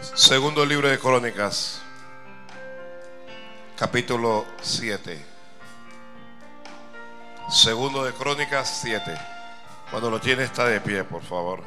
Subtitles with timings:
[0.00, 1.80] Segundo libro de Crónicas,
[3.76, 5.24] capítulo 7.
[7.50, 9.18] Segundo de Crónicas 7.
[9.90, 11.64] Cuando lo tiene está de pie, por favor.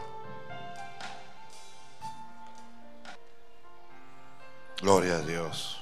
[4.81, 5.80] Gloria a Dios.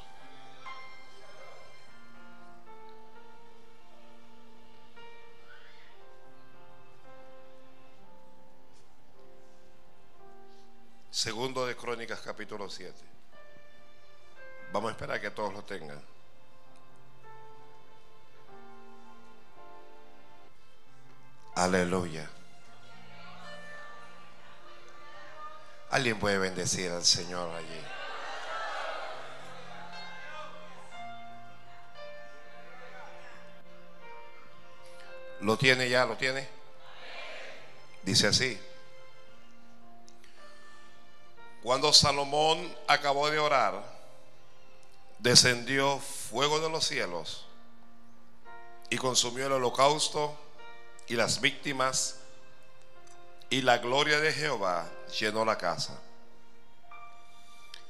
[11.20, 12.93] Segundo de Crónicas capítulo 7.
[14.71, 16.02] Vamos a esperar que todos lo tengan.
[21.55, 22.30] Aleluya.
[25.89, 27.81] Alguien puede bendecir al Señor allí.
[35.41, 36.05] ¿Lo tiene ya?
[36.05, 36.47] ¿Lo tiene?
[38.03, 38.69] Dice así.
[41.63, 43.84] Cuando Salomón acabó de orar,
[45.20, 47.45] descendió fuego de los cielos
[48.89, 50.38] y consumió el holocausto
[51.08, 52.16] y las víctimas
[53.50, 54.88] y la gloria de Jehová
[55.20, 56.00] llenó la casa.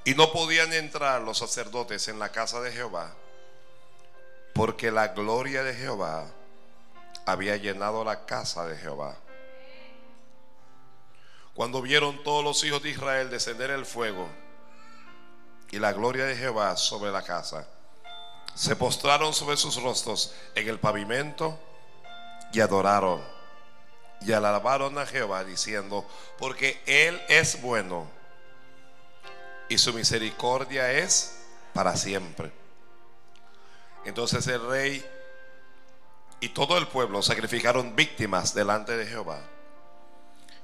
[0.05, 3.13] Y no podían entrar los sacerdotes en la casa de Jehová
[4.53, 6.25] porque la gloria de Jehová
[7.25, 9.15] había llenado la casa de Jehová.
[11.59, 14.29] Cuando vieron todos los hijos de Israel descender el fuego
[15.71, 17.67] y la gloria de Jehová sobre la casa,
[18.55, 21.59] se postraron sobre sus rostros en el pavimento
[22.53, 23.21] y adoraron
[24.21, 28.09] y alabaron a Jehová diciendo, porque Él es bueno
[29.67, 31.41] y su misericordia es
[31.73, 32.53] para siempre.
[34.05, 35.05] Entonces el rey
[36.39, 39.41] y todo el pueblo sacrificaron víctimas delante de Jehová.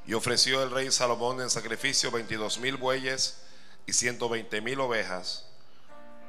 [0.08, 3.38] Y ofreció el rey Salomón en sacrificio 22 mil bueyes
[3.86, 5.46] y 120 mil ovejas.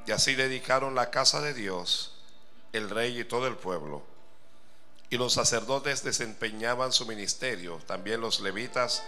[0.07, 2.15] Y así dedicaron la casa de Dios,
[2.73, 4.03] el rey y todo el pueblo.
[5.11, 9.03] Y los sacerdotes desempeñaban su ministerio, también los levitas,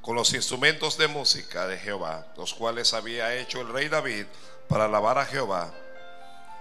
[0.00, 4.26] con los instrumentos de música de Jehová, los cuales había hecho el rey David
[4.68, 5.72] para alabar a Jehová,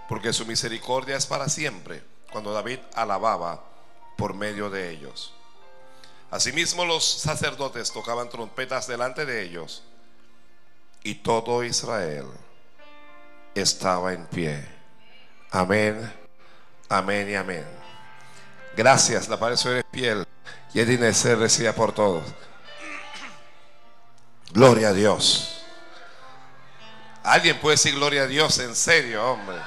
[0.09, 3.63] porque su misericordia es para siempre, cuando David alababa
[4.17, 5.33] por medio de ellos.
[6.29, 9.83] Asimismo los sacerdotes tocaban trompetas delante de ellos
[11.03, 12.25] y todo Israel
[13.55, 14.67] estaba en pie.
[15.51, 16.13] Amén,
[16.89, 17.65] amén y amén.
[18.75, 20.27] Gracias, la pared sobre piel
[20.73, 22.23] y el ser reciba por todos.
[24.51, 25.63] Gloria a Dios.
[27.23, 29.57] ¿Alguien puede decir gloria a Dios en serio, hombre?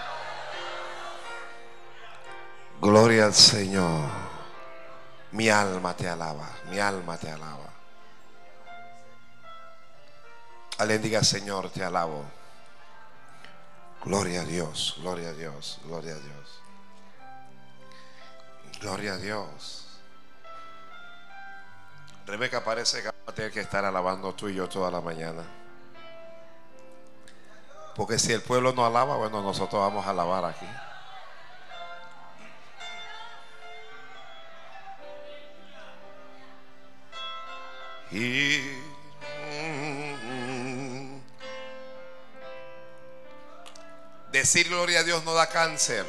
[2.81, 4.30] Gloria al Señor.
[5.33, 7.69] Mi alma te alaba, mi alma te alaba.
[10.79, 12.25] Alguien diga, Señor, te alabo.
[14.03, 16.63] Gloria a Dios, gloria a Dios, gloria a Dios.
[18.81, 19.87] Gloria a Dios.
[22.27, 25.43] Rebeca parece que va a tener que estar alabando tú y yo toda la mañana.
[27.95, 30.67] Porque si el pueblo no alaba, bueno, nosotros vamos a alabar aquí.
[38.13, 38.61] Y
[44.33, 46.05] decir gloria a Dios no da cáncer.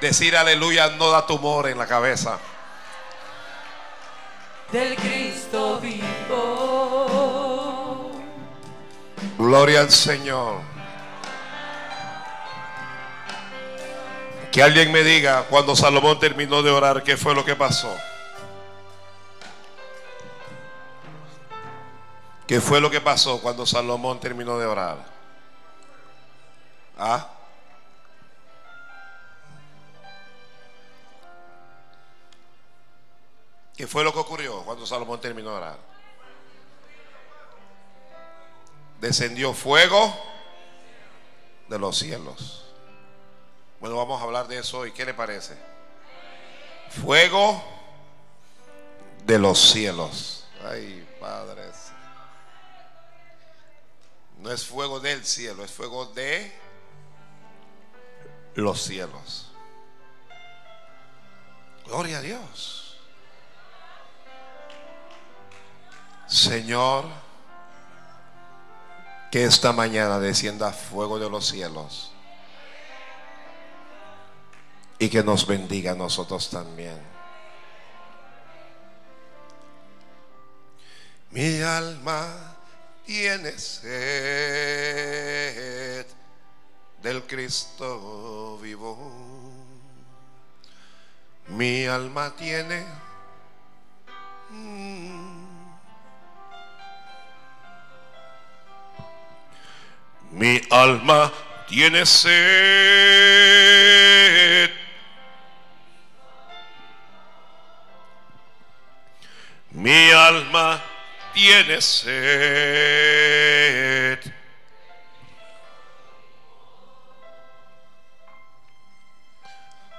[0.00, 2.38] Decir aleluya no da tumor en la cabeza.
[4.70, 7.16] Del Cristo vivo.
[9.38, 10.60] Gloria al Señor.
[14.52, 17.96] Que alguien me diga cuando Salomón terminó de orar qué fue lo que pasó.
[22.46, 24.98] ¿Qué fue lo que pasó cuando Salomón terminó de orar?
[26.96, 27.28] ¿Ah?
[33.76, 35.78] ¿Qué fue lo que ocurrió cuando Salomón terminó de orar?
[39.00, 40.16] Descendió fuego
[41.68, 42.64] de los cielos.
[43.80, 44.92] Bueno, vamos a hablar de eso hoy.
[44.92, 45.54] ¿Qué le parece?
[47.02, 47.62] Fuego
[49.24, 50.46] de los cielos.
[50.64, 51.85] Ay, padres.
[54.38, 56.52] No es fuego del cielo, es fuego de
[58.54, 59.50] los cielos.
[61.86, 62.96] Gloria a Dios.
[66.26, 67.04] Señor,
[69.30, 72.12] que esta mañana descienda fuego de los cielos
[74.98, 76.98] y que nos bendiga a nosotros también.
[81.30, 82.55] Mi alma
[83.06, 85.06] tiene sed
[87.00, 88.96] del Cristo vivo.
[91.46, 92.84] Mi alma tiene
[94.50, 95.46] mm,
[100.30, 101.32] mi alma
[101.68, 102.34] tiene sed.
[109.70, 110.95] Mi alma
[111.36, 112.08] tiene sed.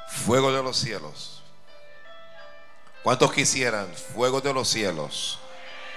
[0.07, 1.43] Fuego de los cielos.
[3.03, 5.37] ¿Cuántos quisieran fuego de los cielos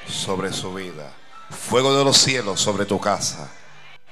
[0.07, 1.11] sobre su vida?
[1.49, 3.51] Fuego de los cielos sobre tu casa.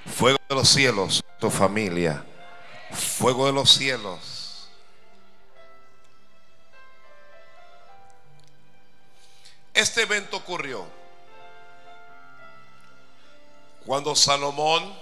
[0.06, 2.24] Fuego de los cielos, tu familia.
[2.90, 4.70] Fuego de los cielos.
[9.74, 10.96] Este evento ocurrió
[13.88, 14.94] cuando Salomón,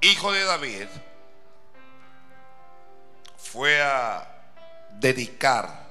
[0.00, 0.86] hijo de David,
[3.36, 4.26] fue a
[4.92, 5.88] dedicar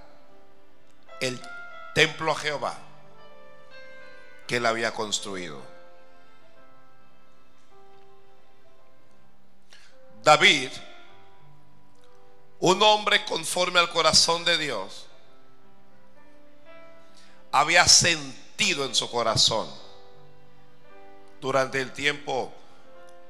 [1.22, 1.40] el
[1.94, 2.76] templo a Jehová
[4.48, 5.62] que él había construido.
[10.24, 10.72] David,
[12.62, 15.06] un hombre conforme al corazón de Dios,
[17.52, 19.89] había sentido en su corazón
[21.40, 22.54] durante el tiempo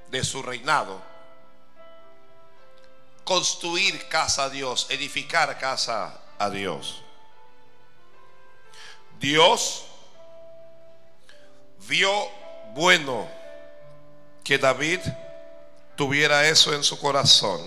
[0.09, 1.09] de su reinado
[3.29, 7.03] construir casa a Dios, edificar casa a Dios.
[9.19, 9.85] Dios
[11.87, 12.09] vio
[12.73, 13.29] bueno
[14.43, 14.99] que David
[15.95, 17.61] tuviera eso en su corazón.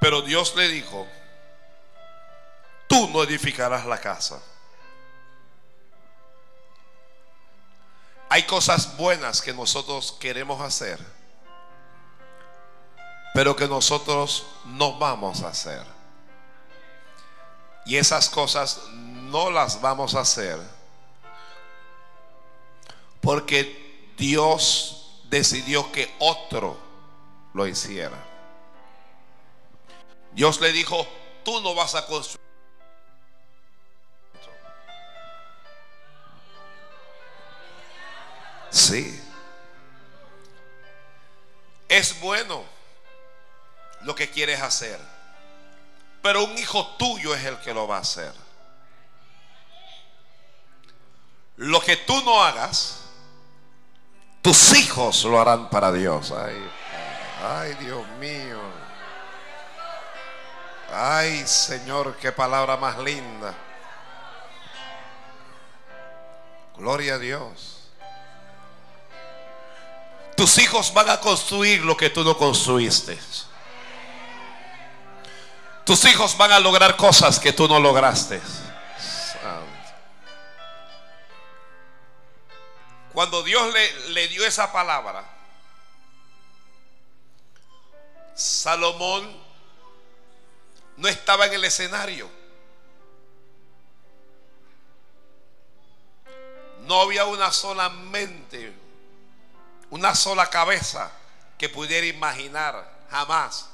[0.00, 1.06] Pero Dios le dijo,
[2.86, 4.38] tú no edificarás la casa.
[8.28, 10.98] Hay cosas buenas que nosotros queremos hacer,
[13.34, 15.84] pero que nosotros no vamos a hacer.
[17.86, 20.58] Y esas cosas no las vamos a hacer
[23.24, 26.76] porque Dios decidió que otro
[27.54, 28.22] lo hiciera.
[30.32, 31.06] Dios le dijo,
[31.42, 32.43] tú no vas a construir.
[38.74, 39.22] Sí.
[41.88, 42.64] Es bueno
[44.00, 44.98] lo que quieres hacer,
[46.20, 48.34] pero un hijo tuyo es el que lo va a hacer.
[51.56, 53.02] Lo que tú no hagas,
[54.42, 56.32] tus hijos lo harán para Dios.
[56.32, 56.68] Ay,
[57.44, 58.58] ay, Dios mío.
[60.92, 63.54] Ay, Señor, qué palabra más linda.
[66.76, 67.83] Gloria a Dios.
[70.44, 73.18] Tus hijos van a construir lo que tú no construiste.
[75.86, 78.42] Tus hijos van a lograr cosas que tú no lograste.
[83.14, 85.24] Cuando Dios le, le dio esa palabra,
[88.34, 89.34] Salomón
[90.98, 92.30] no estaba en el escenario.
[96.80, 98.83] No había una sola mente,
[99.94, 101.08] una sola cabeza
[101.56, 103.68] que pudiera imaginar jamás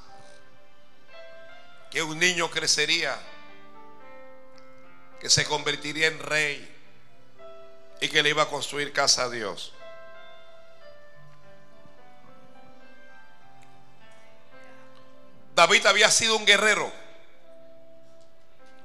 [1.90, 3.18] que un niño crecería,
[5.18, 6.76] que se convertiría en rey,
[8.02, 9.72] y que le iba a construir casa a Dios.
[15.54, 16.92] David había sido un guerrero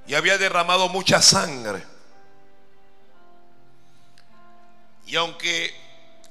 [0.08, 1.84] y había derramado mucha sangre.
[5.06, 5.85] Y aunque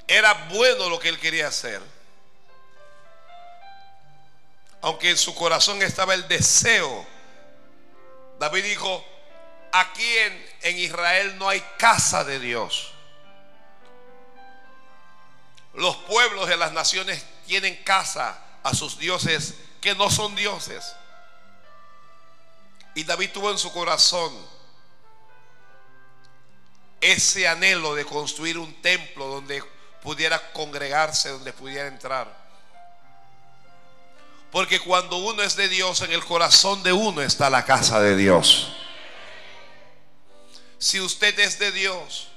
[0.07, 1.81] era bueno lo que él quería hacer,
[4.83, 7.07] aunque en su corazón estaba el deseo,
[8.39, 9.05] David dijo,
[9.73, 10.19] aquí
[10.63, 12.93] en, Israel no hay casa de Dios.
[15.75, 20.95] Los pueblos de las naciones tienen casa a sus dioses que no son dioses.
[22.95, 24.33] Y David tuvo en su corazón
[27.01, 29.63] ese anhelo de construir un templo donde
[30.05, 32.29] pudiera congregarse, donde pudiera entrar.
[34.53, 38.15] Porque cuando uno es de Dios, en el corazón de uno está la casa de
[38.15, 38.73] Dios.
[40.79, 42.29] Si usted es de Dios,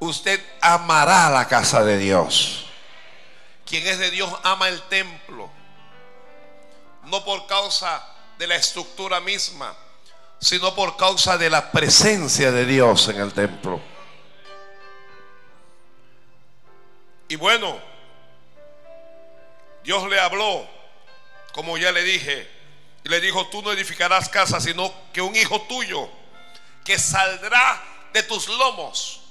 [0.00, 2.66] usted amará la casa de Dios.
[3.66, 5.50] Quien es de Dios ama el templo.
[7.04, 8.04] No por causa
[8.38, 9.76] de la estructura misma,
[10.40, 13.91] sino por causa de la presencia de Dios en el templo.
[17.32, 17.80] Y bueno,
[19.82, 20.68] Dios le habló,
[21.54, 22.46] como ya le dije,
[23.04, 26.10] y le dijo, tú no edificarás casa, sino que un hijo tuyo,
[26.84, 29.22] que saldrá de tus lomos,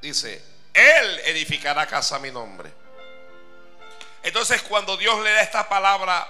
[0.00, 0.44] dice,
[0.74, 2.72] él edificará casa a mi nombre.
[4.24, 6.26] Entonces cuando Dios le da esta palabra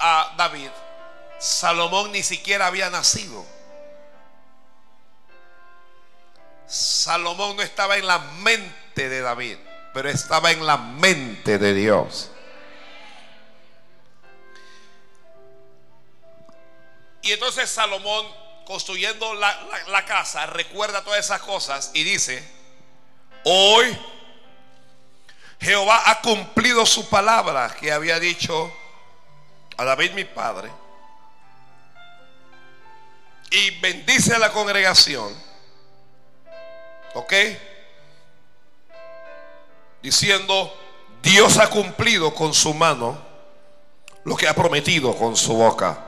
[0.00, 0.70] a David,
[1.38, 3.46] Salomón ni siquiera había nacido.
[6.66, 9.56] Salomón no estaba en la mente de David,
[9.92, 12.30] pero estaba en la mente de Dios.
[17.22, 18.26] Y entonces Salomón,
[18.66, 22.42] construyendo la, casa, recuerda todas esas cosas y dice,
[23.44, 23.96] hoy
[25.60, 28.76] Jehová ha cumplido su palabra que había dicho
[29.76, 30.70] a David mi padre.
[33.50, 35.32] Y bendice a la congregación.
[37.14, 37.32] ¿Ok?
[40.02, 40.76] Diciendo,
[41.22, 43.24] Dios ha cumplido con su mano
[44.24, 46.06] lo que ha prometido con su boca.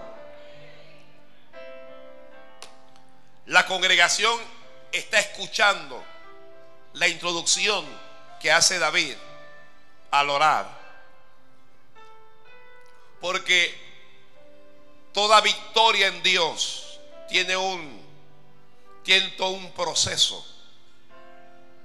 [3.47, 4.39] La congregación
[4.91, 6.03] está escuchando
[6.95, 7.85] la introducción
[8.41, 9.15] que hace David
[10.11, 10.67] al orar.
[13.21, 13.75] Porque
[15.13, 18.05] toda victoria en Dios tiene un
[19.03, 20.45] tiene todo un proceso.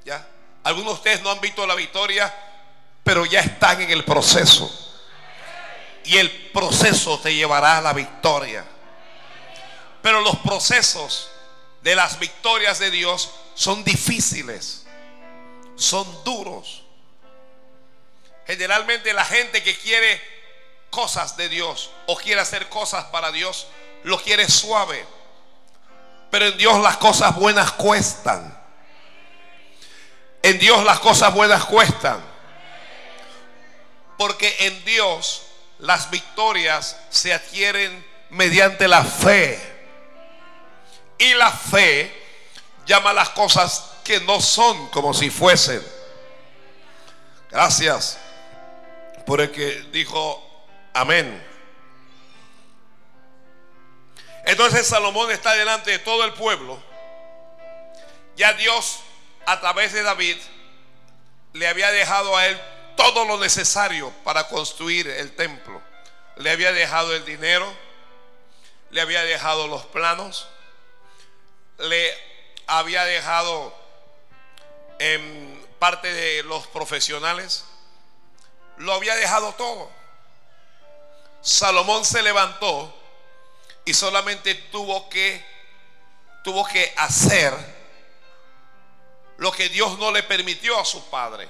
[0.05, 0.25] ¿Ya?
[0.63, 2.33] Algunos de ustedes no han visto la victoria,
[3.03, 4.69] pero ya están en el proceso.
[6.05, 8.65] Y el proceso te llevará a la victoria.
[10.01, 11.29] Pero los procesos
[11.81, 14.85] de las victorias de Dios son difíciles,
[15.75, 16.83] son duros.
[18.45, 20.21] Generalmente la gente que quiere
[20.89, 23.67] cosas de Dios o quiere hacer cosas para Dios,
[24.03, 25.05] lo quiere suave.
[26.31, 28.58] Pero en Dios las cosas buenas cuestan.
[30.41, 32.23] En Dios las cosas buenas cuestan.
[34.17, 35.43] Porque en Dios
[35.79, 39.59] las victorias se adquieren mediante la fe.
[41.17, 42.13] Y la fe
[42.85, 45.85] llama las cosas que no son como si fuesen.
[47.51, 48.17] Gracias
[49.25, 51.45] por el que dijo amén.
[54.45, 56.81] Entonces Salomón está delante de todo el pueblo.
[58.35, 59.01] Ya Dios
[59.49, 60.37] a través de David
[61.53, 62.61] le había dejado a él
[62.95, 65.81] todo lo necesario para construir el templo.
[66.35, 67.67] Le había dejado el dinero,
[68.91, 70.47] le había dejado los planos,
[71.79, 72.15] le
[72.67, 73.75] había dejado
[74.99, 77.65] en parte de los profesionales,
[78.77, 79.89] lo había dejado todo.
[81.41, 82.95] Salomón se levantó
[83.83, 85.43] y solamente tuvo que
[86.43, 87.78] tuvo que hacer
[89.39, 91.49] lo que Dios no le permitió a su padre.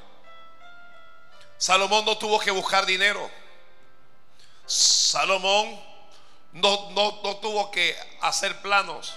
[1.57, 3.29] Salomón no tuvo que buscar dinero.
[4.65, 5.79] Salomón
[6.53, 9.13] no, no, no tuvo que hacer planos.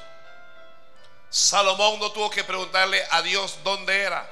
[1.29, 4.29] Salomón no tuvo que preguntarle a Dios dónde era.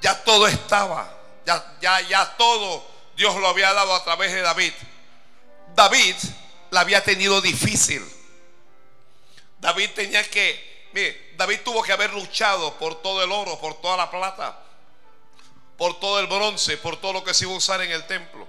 [0.00, 1.16] Ya todo estaba.
[1.46, 2.84] Ya, ya, ya todo
[3.16, 4.72] Dios lo había dado a través de David.
[5.74, 6.16] David
[6.70, 8.04] la había tenido difícil.
[9.58, 13.96] David tenía que, mire, David tuvo que haber luchado por todo el oro, por toda
[13.96, 14.58] la plata,
[15.78, 18.46] por todo el bronce, por todo lo que se iba a usar en el templo.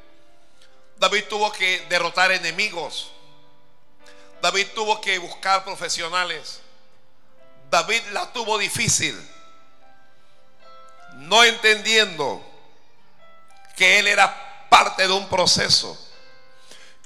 [0.98, 3.14] David tuvo que derrotar enemigos.
[4.42, 6.60] David tuvo que buscar profesionales.
[7.70, 9.18] David la tuvo difícil.
[11.14, 12.46] No entendiendo
[13.78, 15.98] que él era parte de un proceso.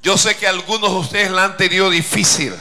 [0.02, 2.60] Yo sé que algunos de ustedes la han tenido difícil.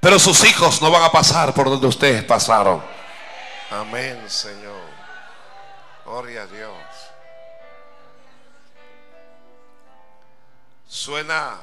[0.00, 2.82] Pero sus hijos no van a pasar por donde ustedes pasaron.
[3.70, 4.88] Amén, Señor.
[6.04, 6.74] Gloria a Dios.
[10.88, 11.60] Suena,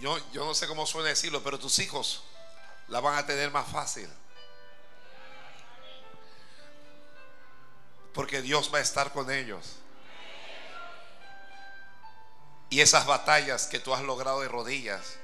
[0.00, 2.24] yo, yo no sé cómo suena decirlo, pero tus hijos
[2.88, 4.08] la van a tener más fácil.
[8.12, 9.76] Porque Dios va a estar con ellos.
[12.70, 15.18] Y esas batallas que tú has logrado de rodillas,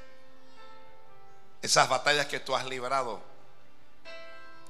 [1.63, 3.21] esas batallas que tú has librado,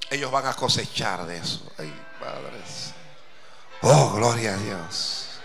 [0.09, 1.71] ellos van a cosechar de eso.
[1.77, 2.93] Ay, padres.
[3.81, 5.39] Oh, gloria a Dios.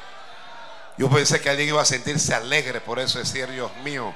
[0.97, 4.15] Yo pensé que alguien iba a sentirse alegre por eso, decir, Dios mío,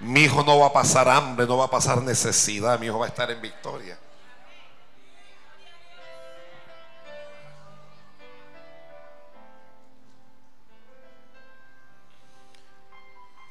[0.00, 3.06] mi hijo no va a pasar hambre, no va a pasar necesidad, mi hijo va
[3.06, 3.98] a estar en victoria.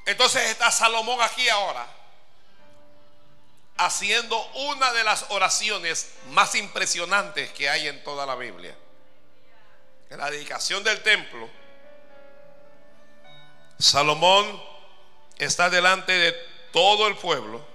[0.06, 2.01] Entonces está Salomón aquí ahora
[3.86, 8.76] haciendo una de las oraciones más impresionantes que hay en toda la Biblia.
[10.10, 11.50] En la dedicación del templo,
[13.80, 14.62] Salomón
[15.38, 16.36] está delante de
[16.72, 17.66] todo el pueblo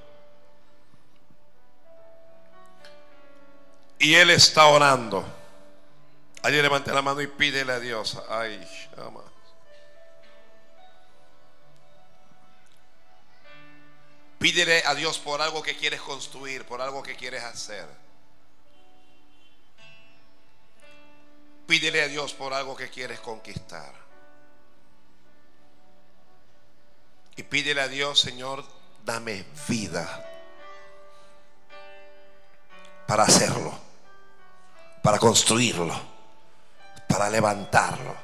[3.98, 5.24] y él está orando.
[6.42, 8.18] Alguien levante la mano y pídele a Dios.
[8.28, 8.64] Ay,
[8.96, 9.25] llama.
[14.38, 17.86] Pídele a Dios por algo que quieres construir, por algo que quieres hacer.
[21.66, 23.92] Pídele a Dios por algo que quieres conquistar.
[27.36, 28.64] Y pídele a Dios, Señor,
[29.04, 30.32] dame vida
[33.06, 33.78] para hacerlo,
[35.02, 35.94] para construirlo,
[37.08, 38.16] para levantarlo.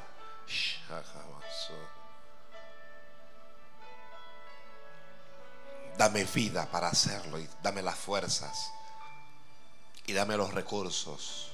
[5.97, 8.71] Dame vida para hacerlo y dame las fuerzas
[10.05, 11.49] y dame los recursos.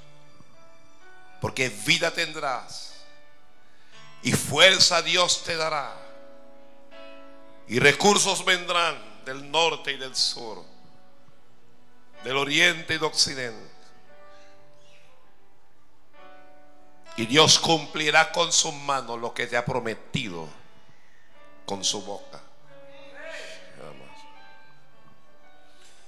[1.42, 2.94] Porque vida tendrás
[4.22, 5.94] y fuerza Dios te dará.
[7.68, 10.64] Y recursos vendrán del norte y del sur,
[12.24, 13.70] del oriente y del occidente.
[17.16, 20.48] Y Dios cumplirá con su mano lo que te ha prometido
[21.66, 22.42] con su boca.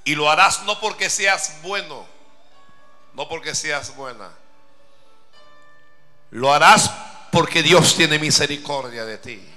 [0.04, 2.06] Y lo harás no porque seas bueno,
[3.14, 4.32] no porque seas buena.
[6.32, 6.92] Lo harás
[7.32, 9.48] porque Dios tiene misericordia de ti.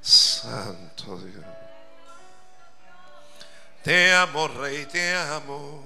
[0.00, 1.44] Santo Dios.
[3.82, 5.82] Te amo, Rey, te amo.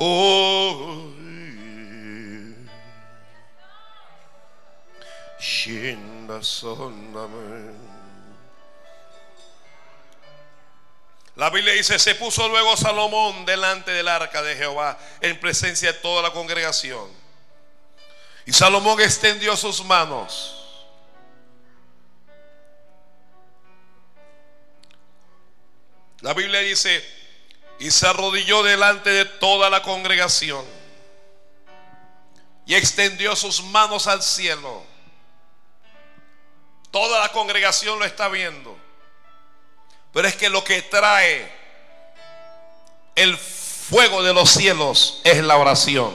[0.00, 1.08] Oh,
[11.34, 15.98] La Biblia dice, se puso luego Salomón delante del arca de Jehová en presencia de
[15.98, 17.08] toda la congregación.
[18.46, 20.54] Y Salomón extendió sus manos.
[26.20, 27.17] La Biblia dice,
[27.78, 30.64] y se arrodilló delante de toda la congregación
[32.66, 34.84] y extendió sus manos al cielo.
[36.90, 38.76] Toda la congregación lo está viendo.
[40.12, 41.50] Pero es que lo que trae
[43.14, 46.14] el fuego de los cielos es la oración.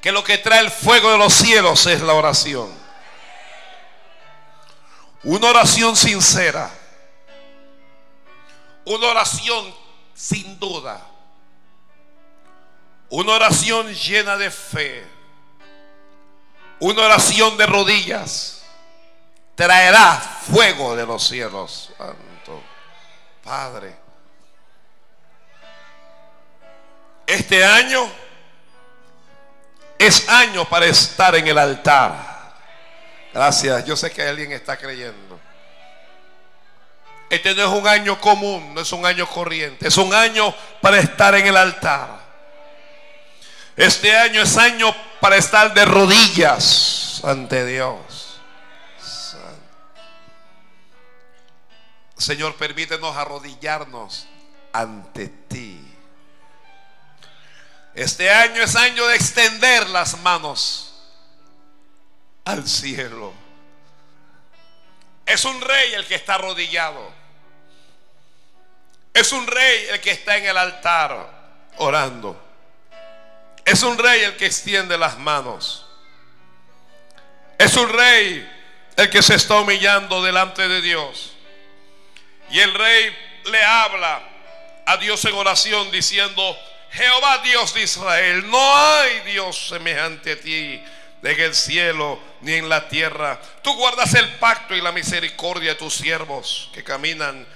[0.00, 2.72] Que lo que trae el fuego de los cielos es la oración.
[5.22, 6.75] Una oración sincera
[8.86, 9.74] una oración
[10.14, 11.04] sin duda.
[13.10, 15.04] Una oración llena de fe.
[16.80, 18.62] Una oración de rodillas.
[19.54, 21.92] Traerá fuego de los cielos.
[21.98, 22.62] Santo
[23.42, 23.96] Padre.
[27.26, 28.08] Este año
[29.98, 32.54] es año para estar en el altar.
[33.34, 33.84] Gracias.
[33.84, 35.25] Yo sé que alguien está creyendo.
[37.28, 40.98] Este no es un año común, no es un año corriente, es un año para
[40.98, 42.24] estar en el altar.
[43.76, 48.40] Este año es año para estar de rodillas ante Dios.
[52.16, 54.26] Señor, permítenos arrodillarnos
[54.72, 55.80] ante ti.
[57.94, 60.94] Este año es año de extender las manos
[62.44, 63.32] al cielo.
[65.26, 67.15] Es un rey el que está arrodillado.
[69.16, 71.26] Es un rey el que está en el altar
[71.78, 72.38] orando.
[73.64, 75.86] Es un rey el que extiende las manos.
[77.56, 78.46] Es un rey
[78.94, 81.32] el que se está humillando delante de Dios.
[82.50, 84.20] Y el rey le habla
[84.84, 86.54] a Dios en oración diciendo,
[86.90, 90.84] Jehová Dios de Israel, no hay Dios semejante a ti
[91.22, 93.40] en el cielo ni en la tierra.
[93.62, 97.46] Tú guardas el pacto y la misericordia de tus siervos que caminan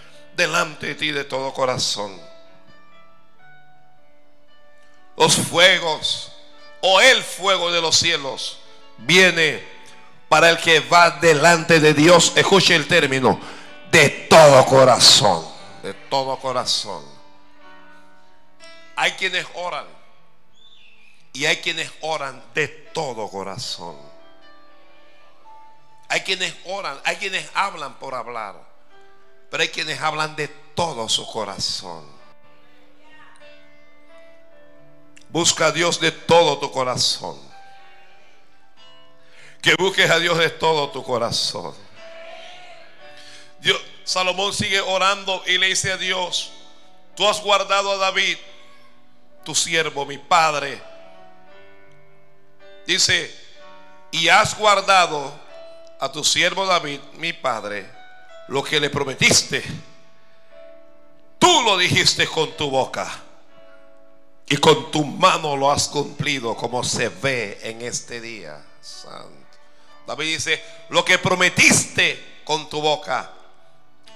[0.40, 2.18] delante de ti de todo corazón.
[5.16, 6.32] Los fuegos
[6.80, 8.58] o el fuego de los cielos
[8.96, 9.62] viene
[10.30, 12.32] para el que va delante de Dios.
[12.36, 13.38] Escuche el término,
[13.90, 15.46] de todo corazón,
[15.82, 17.04] de todo corazón.
[18.96, 19.86] Hay quienes oran
[21.34, 23.96] y hay quienes oran de todo corazón.
[26.08, 28.69] Hay quienes oran, hay quienes hablan por hablar,
[29.50, 32.06] pero hay quienes hablan de todo su corazón.
[35.28, 37.38] Busca a Dios de todo tu corazón.
[39.60, 41.74] Que busques a Dios de todo tu corazón.
[43.60, 46.52] Dios, Salomón sigue orando y le dice a Dios,
[47.14, 48.38] tú has guardado a David,
[49.44, 50.80] tu siervo, mi padre.
[52.86, 53.32] Dice,
[54.10, 55.32] y has guardado
[56.00, 57.88] a tu siervo David, mi padre,
[58.50, 59.62] lo que le prometiste.
[61.38, 63.08] Tú lo dijiste con tu boca
[64.48, 68.60] y con tu mano lo has cumplido como se ve en este día.
[68.80, 69.30] Santo.
[70.06, 73.30] David dice, lo que prometiste con tu boca,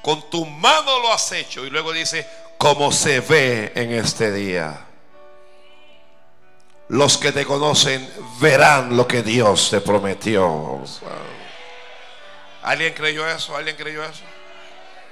[0.02, 1.64] con tu mano lo has hecho.
[1.64, 2.26] Y luego dice,
[2.58, 4.86] como se ve en este día.
[6.88, 10.82] Los que te conocen verán lo que Dios te prometió.
[12.64, 13.54] ¿Alguien creyó eso?
[13.54, 14.22] ¿Alguien creyó eso?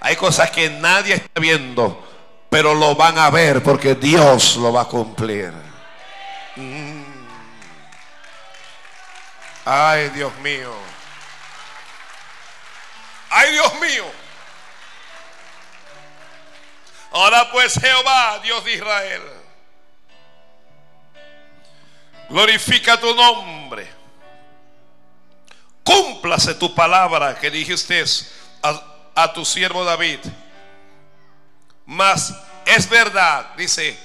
[0.00, 2.02] Hay cosas que nadie está viendo,
[2.48, 5.52] pero lo van a ver porque Dios lo va a cumplir.
[6.56, 7.02] Mm.
[9.64, 10.72] Ay, Dios mío.
[13.30, 14.04] Ay, Dios mío.
[17.12, 19.22] Ahora pues Jehová, Dios de Israel,
[22.30, 23.81] glorifica tu nombre.
[26.32, 28.02] Cúmplase tu palabra que dijiste
[28.62, 28.82] a,
[29.14, 30.18] a tu siervo David.
[31.84, 32.32] Mas
[32.64, 33.98] es verdad, dice,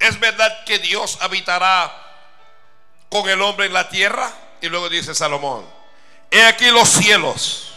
[0.00, 1.92] es verdad que Dios habitará
[3.08, 4.28] con el hombre en la tierra.
[4.60, 5.64] Y luego dice Salomón,
[6.32, 7.70] he aquí los cielos.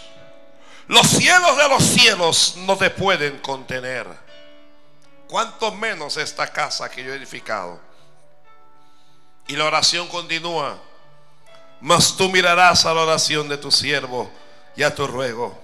[0.87, 4.07] Los cielos de los cielos no te pueden contener.
[5.27, 7.79] Cuanto menos esta casa que yo he edificado.
[9.47, 10.88] Y la oración continúa.
[11.81, 14.29] Mas tú mirarás a la oración de tu siervo
[14.75, 15.57] y a tu ruego.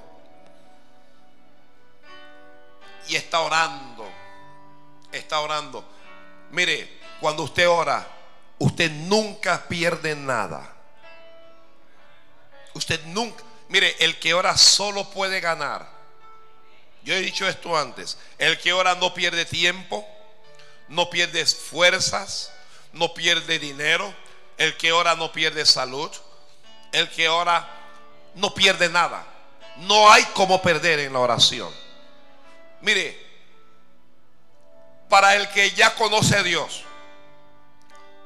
[3.07, 4.09] Y está orando.
[5.11, 5.85] Está orando.
[6.51, 8.07] Mire, cuando usted ora,
[8.59, 10.73] usted nunca pierde nada.
[12.73, 15.89] Usted nunca, mire, el que ora solo puede ganar.
[17.03, 18.17] Yo he dicho esto antes.
[18.37, 20.05] El que ora no pierde tiempo,
[20.89, 22.51] no pierde fuerzas,
[22.93, 24.13] no pierde dinero.
[24.57, 26.11] El que ora no pierde salud.
[26.91, 27.67] El que ora
[28.35, 29.25] no pierde nada.
[29.77, 31.73] No hay como perder en la oración.
[32.81, 33.25] Mire,
[35.09, 36.83] para el que ya conoce a Dios,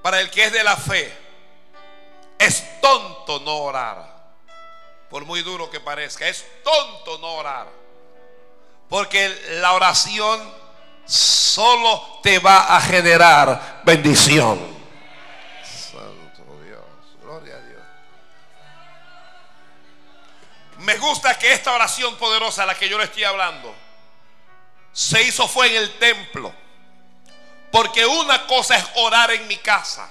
[0.02, 1.16] para el que es de la fe,
[2.38, 4.20] es tonto no orar.
[5.10, 7.68] Por muy duro que parezca, es tonto no orar.
[8.88, 9.30] Porque
[9.62, 10.40] la oración
[11.06, 14.69] solo te va a generar bendición.
[20.80, 23.76] Me gusta que esta oración poderosa, a la que yo le estoy hablando,
[24.94, 26.54] se hizo fue en el templo.
[27.72, 30.10] Porque una cosa es orar en mi casa.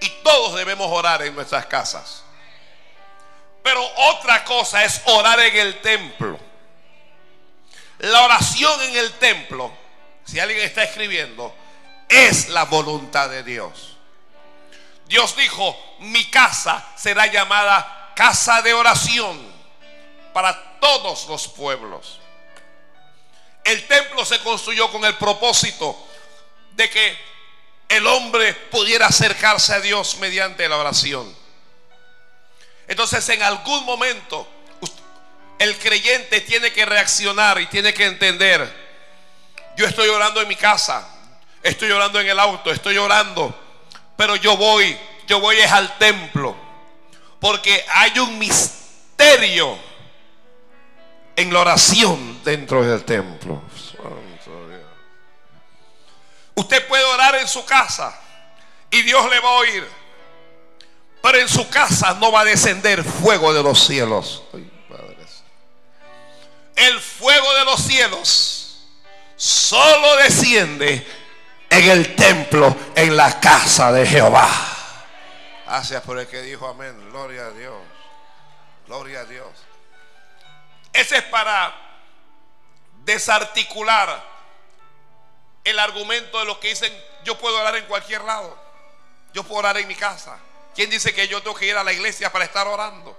[0.00, 2.24] Y todos debemos orar en nuestras casas.
[3.62, 6.38] Pero otra cosa es orar en el templo.
[7.98, 9.72] La oración en el templo,
[10.24, 11.54] si alguien está escribiendo,
[12.08, 13.96] es la voluntad de Dios.
[15.06, 19.51] Dios dijo, mi casa será llamada casa de oración
[20.32, 22.18] para todos los pueblos.
[23.64, 25.96] El templo se construyó con el propósito
[26.72, 27.18] de que
[27.88, 31.32] el hombre pudiera acercarse a Dios mediante la oración.
[32.88, 34.48] Entonces en algún momento
[35.58, 38.82] el creyente tiene que reaccionar y tiene que entender,
[39.76, 41.08] yo estoy orando en mi casa,
[41.62, 43.54] estoy orando en el auto, estoy orando,
[44.16, 46.56] pero yo voy, yo voy es al templo,
[47.38, 49.78] porque hay un misterio
[51.36, 53.62] en la oración dentro del templo.
[56.54, 58.18] Usted puede orar en su casa
[58.90, 59.88] y Dios le va a oír.
[61.22, 64.42] Pero en su casa no va a descender fuego de los cielos.
[66.74, 68.88] El fuego de los cielos
[69.36, 71.06] solo desciende
[71.70, 74.48] en el templo, en la casa de Jehová.
[75.64, 76.94] Gracias por el que dijo amén.
[77.10, 77.74] Gloria a Dios.
[78.86, 79.48] Gloria a Dios.
[80.92, 81.74] Ese es para
[83.04, 84.22] desarticular
[85.64, 86.92] el argumento de los que dicen
[87.24, 88.58] yo puedo orar en cualquier lado.
[89.32, 90.38] Yo puedo orar en mi casa.
[90.74, 93.16] ¿Quién dice que yo tengo que ir a la iglesia para estar orando?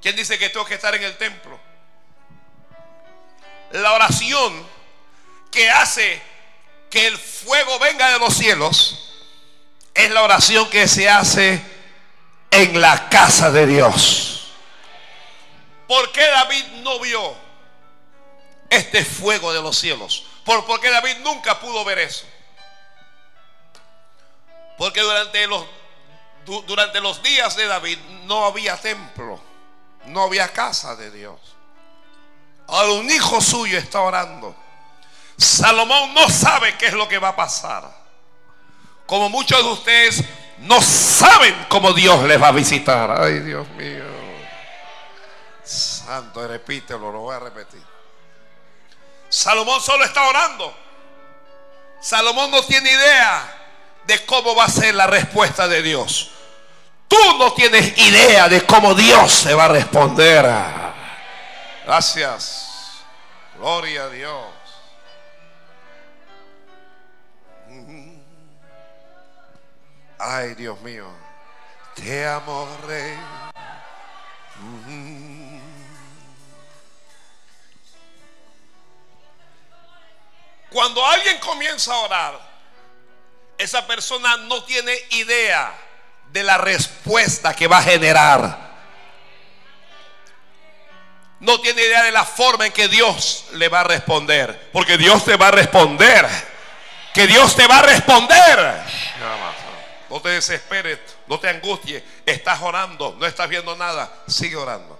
[0.00, 1.58] ¿Quién dice que tengo que estar en el templo?
[3.72, 4.66] La oración
[5.50, 6.22] que hace
[6.90, 9.12] que el fuego venga de los cielos
[9.94, 11.60] es la oración que se hace
[12.50, 14.37] en la casa de Dios.
[15.88, 17.48] ¿Por qué David no vio
[18.70, 20.24] este fuego de los cielos.
[20.44, 22.26] Por, porque David nunca pudo ver eso.
[24.76, 25.64] Porque durante los,
[26.66, 29.40] durante los días de David no había templo,
[30.06, 31.38] no había casa de Dios.
[32.68, 34.54] Ahora un hijo suyo está orando.
[35.36, 37.96] Salomón no sabe qué es lo que va a pasar.
[39.06, 40.24] Como muchos de ustedes
[40.58, 43.22] no saben cómo Dios les va a visitar.
[43.22, 44.17] Ay, Dios mío.
[46.08, 47.82] Santo, repítelo, lo voy a repetir.
[49.28, 50.74] Salomón solo está orando.
[52.00, 53.54] Salomón no tiene idea
[54.06, 56.30] de cómo va a ser la respuesta de Dios.
[57.08, 60.46] Tú no tienes idea de cómo Dios se va a responder.
[61.84, 63.02] Gracias.
[63.58, 64.46] Gloria a Dios.
[70.18, 71.06] Ay, Dios mío.
[71.94, 73.18] Te amo, Rey.
[80.70, 82.48] Cuando alguien comienza a orar,
[83.56, 85.72] esa persona no tiene idea
[86.30, 88.68] de la respuesta que va a generar.
[91.40, 94.70] No tiene idea de la forma en que Dios le va a responder.
[94.72, 96.26] Porque Dios te va a responder.
[97.14, 98.82] Que Dios te va a responder.
[100.10, 102.02] No te desesperes, no te angusties.
[102.24, 104.10] Estás orando, no estás viendo nada.
[104.26, 104.97] Sigue orando.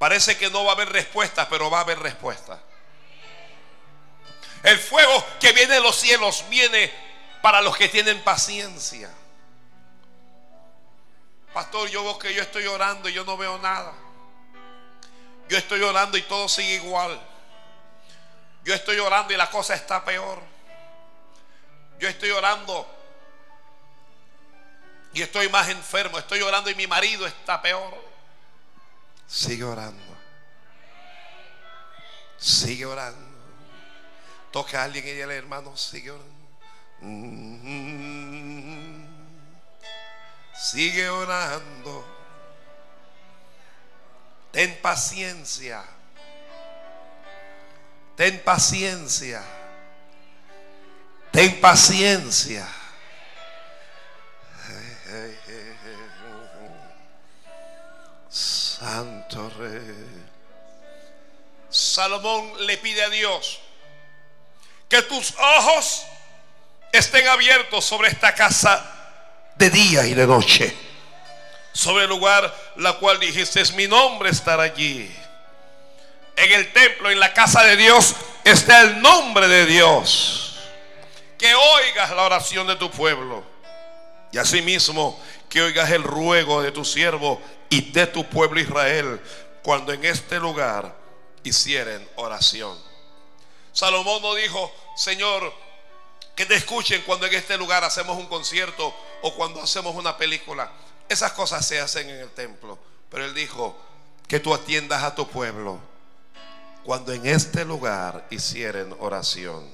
[0.00, 2.58] Parece que no va a haber respuesta, pero va a haber respuesta.
[4.62, 6.90] El fuego que viene de los cielos viene
[7.42, 9.10] para los que tienen paciencia.
[11.52, 13.92] Pastor, yo veo que yo estoy orando y yo no veo nada.
[15.50, 17.20] Yo estoy orando y todo sigue igual.
[18.64, 20.40] Yo estoy orando y la cosa está peor.
[21.98, 22.88] Yo estoy orando
[25.12, 26.18] y estoy más enfermo.
[26.18, 28.09] Estoy orando y mi marido está peor.
[29.30, 30.18] Sigue orando.
[32.36, 33.30] Sigue orando.
[34.50, 36.34] Toca a alguien y dile, hermano, sigue orando.
[37.00, 38.40] Mm-hmm.
[40.52, 42.04] Sigue orando.
[44.50, 45.84] Ten paciencia.
[48.16, 49.44] Ten paciencia.
[51.30, 52.68] Ten paciencia.
[58.80, 60.06] Santo Rey.
[61.68, 63.60] Salomón le pide a Dios
[64.88, 66.04] que tus ojos
[66.90, 68.82] estén abiertos sobre esta casa
[69.56, 70.74] de día y de noche.
[71.72, 75.14] Sobre el lugar la cual dijiste, es mi nombre estar allí.
[76.34, 80.56] En el templo, en la casa de Dios, está el nombre de Dios.
[81.38, 83.44] Que oigas la oración de tu pueblo.
[84.32, 89.20] Y asimismo, que oigas el ruego de tu siervo y de tu pueblo Israel
[89.62, 90.96] cuando en este lugar
[91.42, 92.78] hicieren oración.
[93.72, 95.52] Salomón no dijo, Señor,
[96.34, 100.72] que te escuchen cuando en este lugar hacemos un concierto o cuando hacemos una película.
[101.08, 102.78] Esas cosas se hacen en el templo.
[103.10, 103.76] Pero él dijo,
[104.30, 105.80] que tú atiendas a tu pueblo
[106.84, 109.68] cuando en este lugar hicieren oración.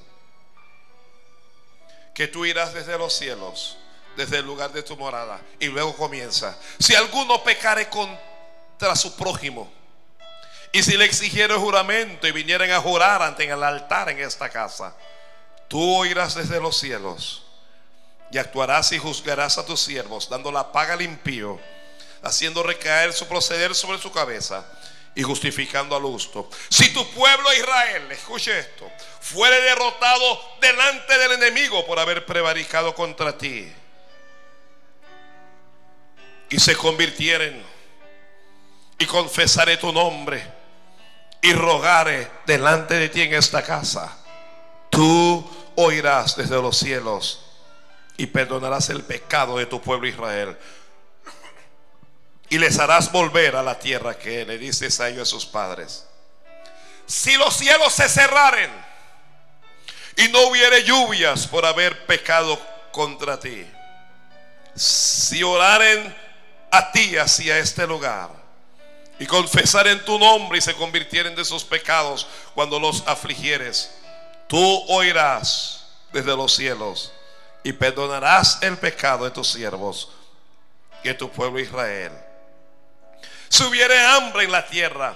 [2.15, 3.77] Que tú irás desde los cielos,
[4.17, 5.39] desde el lugar de tu morada.
[5.59, 6.57] Y luego comienza.
[6.79, 9.71] Si alguno pecare contra su prójimo
[10.71, 14.93] y si le exigieron juramento y vinieran a jurar ante el altar en esta casa,
[15.67, 17.43] tú oirás desde los cielos
[18.31, 21.59] y actuarás y juzgarás a tus siervos, dando la paga al impío,
[22.23, 24.65] haciendo recaer su proceder sobre su cabeza
[25.13, 26.49] y justificando al justo.
[26.69, 33.37] Si tu pueblo Israel, escuche esto, fuere derrotado delante del enemigo por haber prevaricado contra
[33.37, 33.71] ti
[36.49, 37.63] y se convirtieren
[38.99, 40.43] y confesaré tu nombre
[41.41, 44.17] y rogare delante de ti en esta casa,
[44.89, 47.45] tú oirás desde los cielos
[48.17, 50.57] y perdonarás el pecado de tu pueblo Israel.
[52.49, 56.07] Y les harás volver a la tierra que le dices a ellos a sus padres.
[57.05, 58.71] Si los cielos se cerraren
[60.15, 62.59] y no hubiere lluvias por haber pecado
[62.91, 63.65] contra ti,
[64.75, 66.15] si oraren
[66.71, 68.29] a ti hacia este lugar,
[69.19, 73.91] y confesar en tu nombre y se convirtieren de sus pecados cuando los afligieres,
[74.47, 77.11] tú oirás desde los cielos
[77.63, 80.09] y perdonarás el pecado de tus siervos
[81.03, 82.11] y de tu pueblo Israel.
[83.49, 85.15] Si hubiere hambre en la tierra,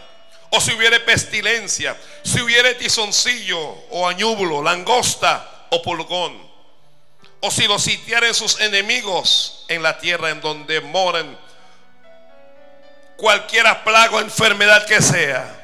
[0.50, 3.60] o si hubiere pestilencia, si hubiere tizoncillo
[3.92, 6.51] o añúbulo, langosta o pulgón,
[7.42, 11.38] o si los sitiaren sus enemigos en la tierra en donde moren
[13.18, 15.60] cualquiera plaga o enfermedad que sea,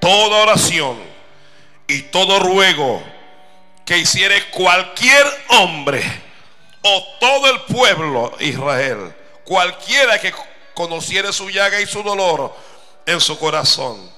[0.00, 0.98] toda oración
[1.86, 3.02] y todo ruego
[3.84, 6.02] que hiciere cualquier hombre
[6.82, 10.32] o todo el pueblo Israel, cualquiera que
[10.74, 12.56] conociere su llaga y su dolor
[13.04, 14.10] en su corazón,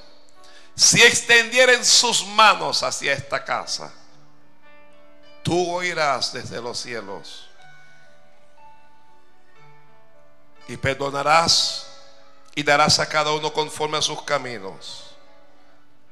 [0.74, 3.92] si extendieren sus manos hacia esta casa,
[5.42, 7.48] tú oirás desde los cielos
[10.68, 11.88] y perdonarás
[12.55, 15.05] y darás a cada uno conforme a sus caminos.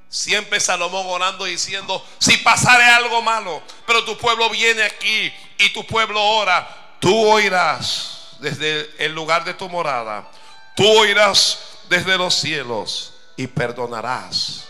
[0.09, 5.87] Siempre Salomón orando diciendo, si pasare algo malo, pero tu pueblo viene aquí y tu
[5.87, 10.29] pueblo ora, tú oirás desde el lugar de tu morada,
[10.75, 14.65] tú oirás desde los cielos y perdonarás.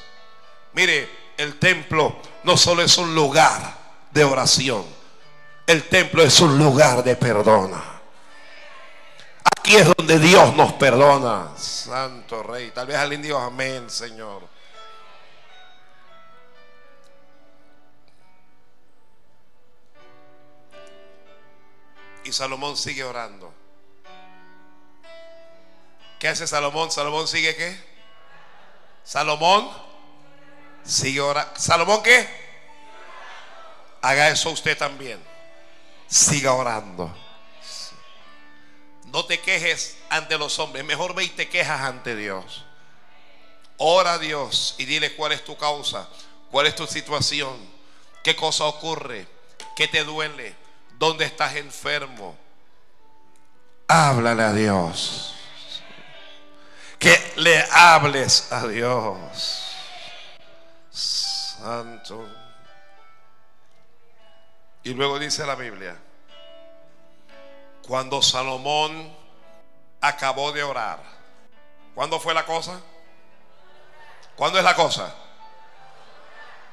[0.74, 3.79] Mire, el templo no solo es un lugar
[4.10, 4.84] de oración,
[5.66, 8.00] el templo es un lugar de perdona.
[9.44, 11.50] Aquí es donde Dios nos perdona.
[11.56, 12.70] Santo Rey.
[12.72, 14.42] Tal vez alguien diga amén, Señor.
[22.24, 23.52] Y Salomón sigue orando.
[26.18, 26.90] ¿Qué hace Salomón?
[26.90, 27.80] Salomón sigue qué?
[29.04, 29.70] Salomón
[30.84, 31.52] sigue orando.
[31.56, 32.49] ¿Salomón qué?
[34.02, 35.22] Haga eso usted también.
[36.06, 37.14] Siga orando.
[39.06, 40.84] No te quejes ante los hombres.
[40.84, 42.64] Mejor ve y te quejas ante Dios.
[43.76, 46.06] Ora a Dios y dile cuál es tu causa,
[46.50, 47.56] cuál es tu situación,
[48.22, 49.26] qué cosa ocurre,
[49.74, 50.54] qué te duele,
[50.98, 52.36] dónde estás enfermo.
[53.88, 55.34] Háblale a Dios.
[56.98, 59.64] Que le hables a Dios.
[60.90, 62.39] Santo.
[64.82, 65.96] Y luego dice la Biblia,
[67.86, 69.14] cuando Salomón
[70.00, 71.02] acabó de orar,
[71.94, 72.80] ¿cuándo fue la cosa?
[74.36, 75.14] ¿Cuándo es la cosa?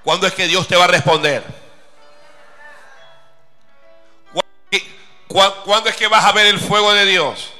[0.04, 1.44] ¿Cuándo es que Dios te va a responder?
[5.66, 7.52] ¿Cuándo es que vas a ver el fuego de Dios?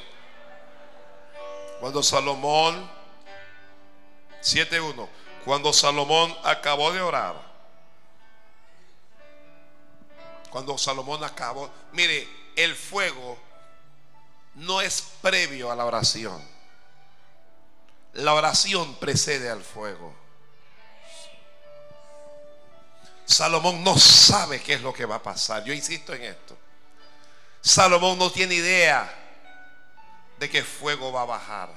[1.80, 2.90] Cuando Salomón
[4.42, 5.08] 7.1
[5.44, 7.47] Cuando Salomón acabó de orar
[10.50, 13.38] Cuando Salomón acabó Mire, el fuego
[14.54, 16.42] no es previo a la oración.
[18.14, 20.12] La oración precede al fuego.
[23.24, 25.62] Salomón no sabe qué es lo que va a pasar.
[25.64, 26.56] Yo insisto en esto.
[27.60, 29.14] Salomón no tiene idea
[30.38, 31.70] de que fuego va a bajar.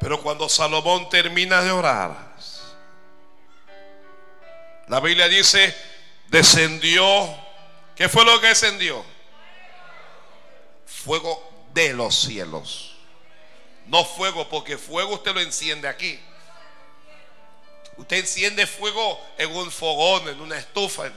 [0.00, 2.29] Pero cuando Salomón termina de orar,
[4.90, 5.72] la Biblia dice,
[6.26, 7.04] descendió.
[7.94, 9.04] ¿Qué fue lo que descendió?
[10.84, 12.96] Fuego de los cielos.
[13.86, 16.18] No fuego, porque fuego usted lo enciende aquí.
[17.98, 21.12] Usted enciende fuego en un fogón, en una estufa.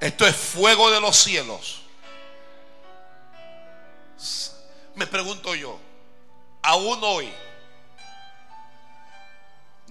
[0.00, 1.82] Esto es fuego de los cielos.
[4.96, 5.78] Me pregunto yo,
[6.60, 7.32] aún hoy,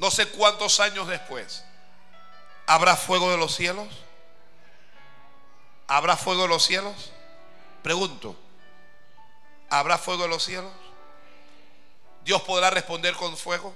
[0.03, 1.63] no sé cuántos años después,
[2.67, 3.87] ¿habrá fuego de los cielos?
[5.87, 7.13] ¿Habrá fuego de los cielos?
[7.83, 8.35] Pregunto,
[9.69, 10.73] ¿habrá fuego de los cielos?
[12.25, 13.73] ¿Dios podrá responder con fuego?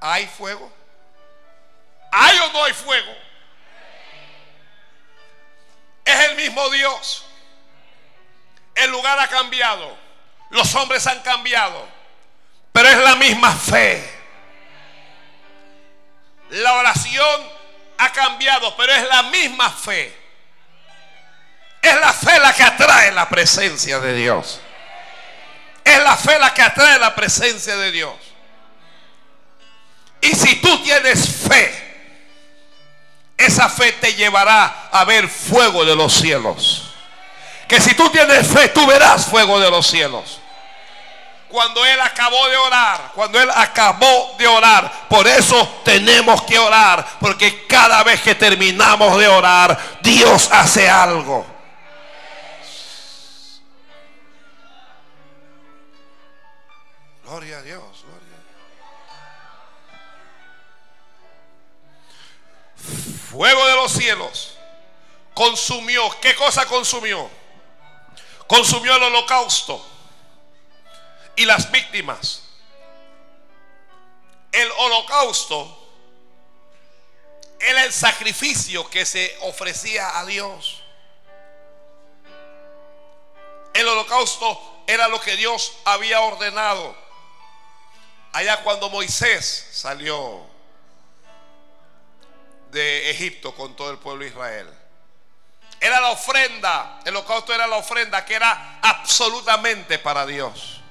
[0.00, 0.72] ¿Hay fuego?
[2.12, 3.12] ¿Hay o no hay fuego?
[6.02, 7.26] Es el mismo Dios.
[8.74, 9.94] El lugar ha cambiado.
[10.48, 12.01] Los hombres han cambiado.
[12.72, 14.10] Pero es la misma fe.
[16.50, 17.40] La oración
[17.98, 20.16] ha cambiado, pero es la misma fe.
[21.82, 24.60] Es la fe la que atrae la presencia de Dios.
[25.84, 28.14] Es la fe la que atrae la presencia de Dios.
[30.20, 31.82] Y si tú tienes fe,
[33.36, 36.94] esa fe te llevará a ver fuego de los cielos.
[37.66, 40.41] Que si tú tienes fe, tú verás fuego de los cielos.
[41.52, 47.06] Cuando Él acabó de orar, cuando Él acabó de orar, por eso tenemos que orar,
[47.20, 51.44] porque cada vez que terminamos de orar, Dios hace algo.
[57.22, 57.82] Gloria a Dios.
[63.30, 64.54] fuego de los cielos
[65.34, 66.02] consumió.
[66.20, 67.30] ¿Qué cosa consumió?
[68.46, 69.91] Consumió el holocausto
[71.36, 72.42] y las víctimas.
[74.50, 75.78] El holocausto
[77.58, 80.82] era el sacrificio que se ofrecía a Dios.
[83.74, 86.94] el holocausto era lo que Dios había ordenado.
[88.32, 90.46] Allá cuando Moisés salió
[92.70, 94.78] de Egipto con todo el pueblo de Israel.
[95.80, 100.81] Era la ofrenda, el holocausto era la ofrenda que era absolutamente para Dios.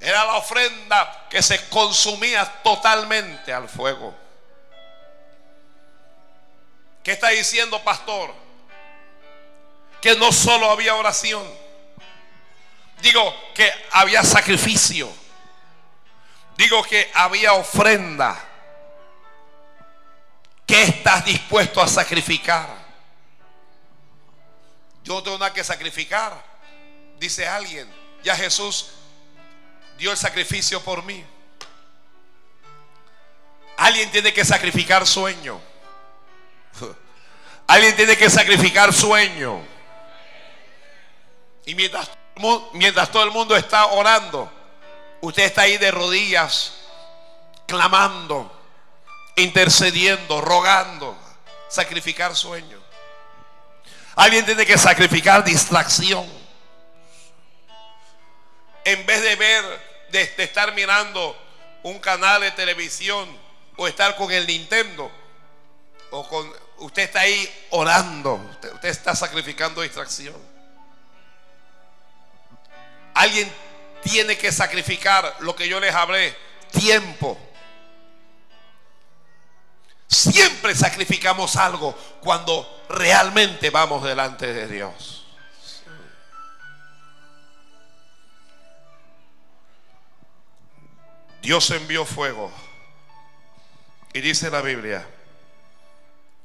[0.00, 4.14] Era la ofrenda que se consumía totalmente al fuego.
[7.02, 8.34] ¿Qué está diciendo, pastor?
[10.00, 11.46] Que no solo había oración.
[13.02, 15.12] Digo que había sacrificio.
[16.56, 18.42] Digo que había ofrenda.
[20.66, 22.68] ¿Qué estás dispuesto a sacrificar?
[25.04, 26.42] Yo tengo nada que sacrificar.
[27.18, 27.92] Dice alguien.
[28.22, 28.92] Ya Jesús
[30.00, 31.22] dio el sacrificio por mí.
[33.76, 35.60] Alguien tiene que sacrificar sueño.
[37.66, 39.62] Alguien tiene que sacrificar sueño.
[41.66, 42.10] Y mientras,
[42.72, 44.50] mientras todo el mundo está orando,
[45.20, 46.72] usted está ahí de rodillas,
[47.66, 48.50] clamando,
[49.36, 51.14] intercediendo, rogando,
[51.68, 52.78] sacrificar sueño.
[54.16, 56.26] Alguien tiene que sacrificar distracción.
[58.84, 61.36] En vez de ver, de, estar mirando
[61.82, 63.28] un canal de televisión
[63.76, 65.10] o estar con el Nintendo
[66.10, 68.34] o con usted está ahí orando,
[68.74, 70.36] usted está sacrificando distracción.
[73.14, 73.52] Alguien
[74.02, 76.36] tiene que sacrificar lo que yo les hablé,
[76.72, 77.38] tiempo.
[80.06, 85.19] Siempre sacrificamos algo cuando realmente vamos delante de Dios.
[91.42, 92.50] Dios envió fuego.
[94.12, 95.06] Y dice la Biblia,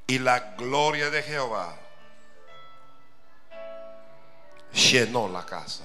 [0.08, 1.76] y la gloria de Jehová
[4.72, 5.84] llenó la casa.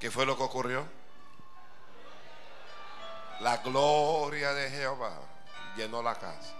[0.00, 0.84] ¿Qué fue lo que ocurrió?
[3.40, 5.12] La gloria de Jehová
[5.76, 6.54] llenó la casa.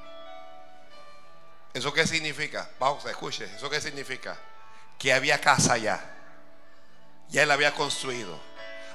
[1.72, 2.68] ¿Eso qué significa?
[2.78, 4.36] Vamos, escuche, ¿eso qué significa?
[4.98, 6.00] Que había casa ya.
[7.30, 8.38] Ya él había construido.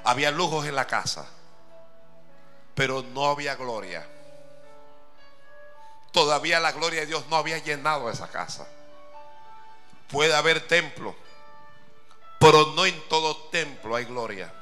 [0.04, 1.26] Había lujos en la casa.
[2.78, 4.06] Pero no había gloria
[6.18, 8.66] todavía la gloria de Dios no había llenado esa casa.
[10.08, 11.14] Puede haber templo,
[12.40, 14.52] pero no en todo templo hay gloria.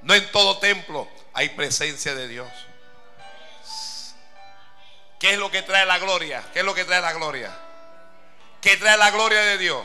[0.00, 2.48] No en todo templo hay presencia de Dios.
[5.18, 6.42] ¿Qué es lo que trae la gloria?
[6.54, 7.54] ¿Qué es lo que trae la gloria?
[8.62, 9.84] ¿Qué trae la gloria de Dios?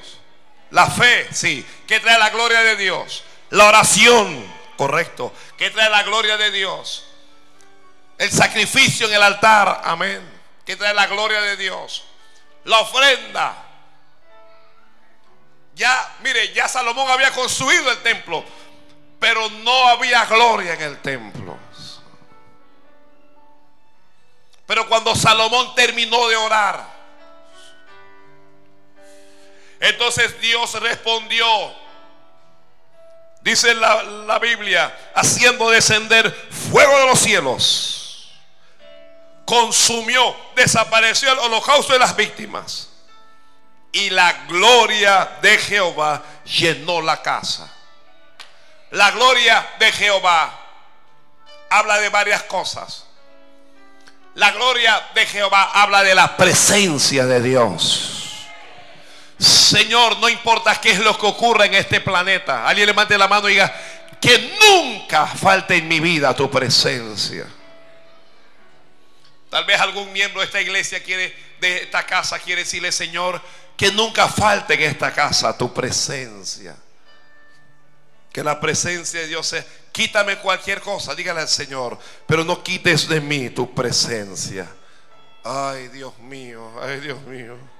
[0.71, 1.65] La fe, sí.
[1.85, 3.23] ¿Qué trae la gloria de Dios?
[3.49, 4.45] La oración,
[4.77, 5.33] correcto.
[5.57, 7.05] ¿Qué trae la gloria de Dios?
[8.17, 10.21] El sacrificio en el altar, amén.
[10.65, 12.05] Que trae la gloria de Dios.
[12.63, 13.63] La ofrenda.
[15.75, 18.43] Ya, mire, ya Salomón había construido el templo,
[19.19, 21.57] pero no había gloria en el templo.
[24.65, 26.97] Pero cuando Salomón terminó de orar,
[29.79, 31.47] entonces Dios respondió
[33.49, 36.31] dice la, la, Biblia, haciendo descender
[36.69, 37.97] fuego de los cielos
[39.47, 42.89] consumió, desapareció el holocausto de las víctimas.
[43.93, 47.73] Y la gloria de Jehová llenó la casa.
[48.91, 50.53] La gloria de Jehová
[51.69, 53.05] habla de varias cosas.
[54.35, 58.16] La gloria de Jehová habla de la presencia de Dios.
[59.37, 62.67] Señor, no importa qué es lo que ocurra en este planeta.
[62.67, 63.73] Alguien levante la mano y diga,
[64.19, 67.45] que nunca falte en mi vida tu presencia.
[69.49, 73.41] Tal vez algún miembro de esta iglesia quiere, de esta casa, quiere decirle, Señor,
[73.77, 76.75] que nunca falte en esta casa tu presencia.
[78.31, 83.07] Que la presencia de Dios sea, quítame cualquier cosa, dígale al Señor, pero no quites
[83.07, 84.67] de mí tu presencia.
[85.43, 87.76] Ay, Dios mío, ay, Dios mío.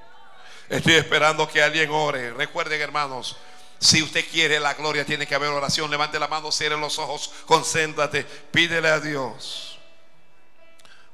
[0.70, 2.32] Estoy esperando que alguien ore.
[2.34, 3.38] Recuerden, hermanos,
[3.80, 5.90] si usted quiere la gloria, tiene que haber oración.
[5.90, 9.80] Levante la mano, cierre los ojos, concéntrate, pídele a Dios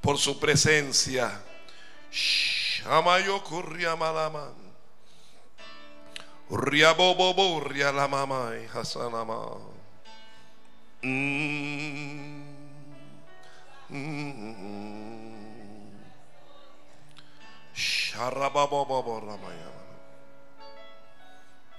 [0.02, 1.42] por su presencia.
[2.12, 3.42] Shamayo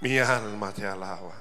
[0.01, 1.35] Mi alma te alaba.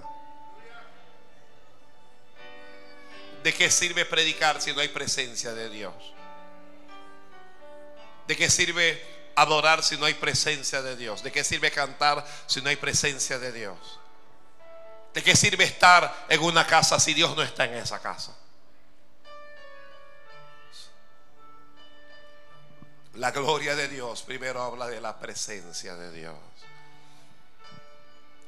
[3.43, 5.95] ¿De qué sirve predicar si no hay presencia de Dios?
[8.27, 9.03] ¿De qué sirve
[9.37, 11.23] adorar si no hay presencia de Dios?
[11.23, 14.01] ¿De qué sirve cantar si no hay presencia de Dios?
[15.13, 18.35] ¿De qué sirve estar en una casa si Dios no está en esa casa?
[23.17, 26.35] La gloria de Dios primero habla de la presencia de Dios.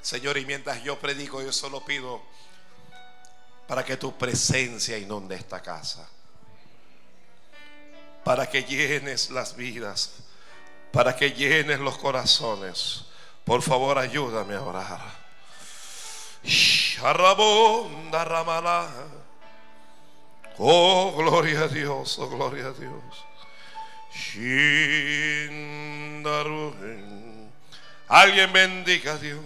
[0.02, 2.22] Señor, y mientras yo predico, yo solo pido
[3.66, 6.08] para que tu presencia inunde esta casa.
[8.24, 10.14] Para que llenes las vidas.
[10.92, 13.04] Para que llenes los corazones.
[13.44, 15.00] Por favor, ayúdame a orar.
[20.58, 23.25] Oh, gloria a Dios, oh, gloria a Dios.
[28.08, 29.40] Alguien bendiga a Dios.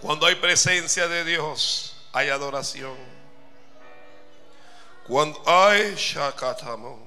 [0.00, 2.96] Cuando hay presencia de Dios, hay adoración.
[5.06, 6.98] Cuando hay shakatamo.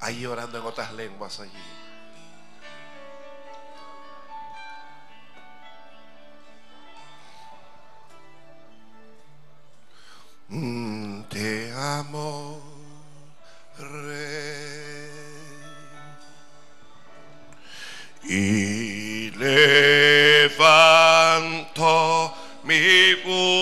[0.00, 1.85] Ahí orando en otras lenguas allí.
[10.48, 12.62] Te amo,
[13.78, 15.10] Rey.
[18.22, 20.62] Y levanto
[22.62, 23.56] mi voz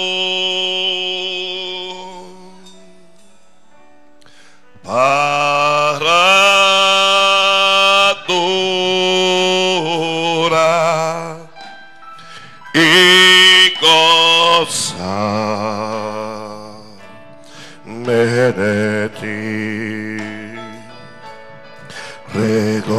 [4.82, 5.43] para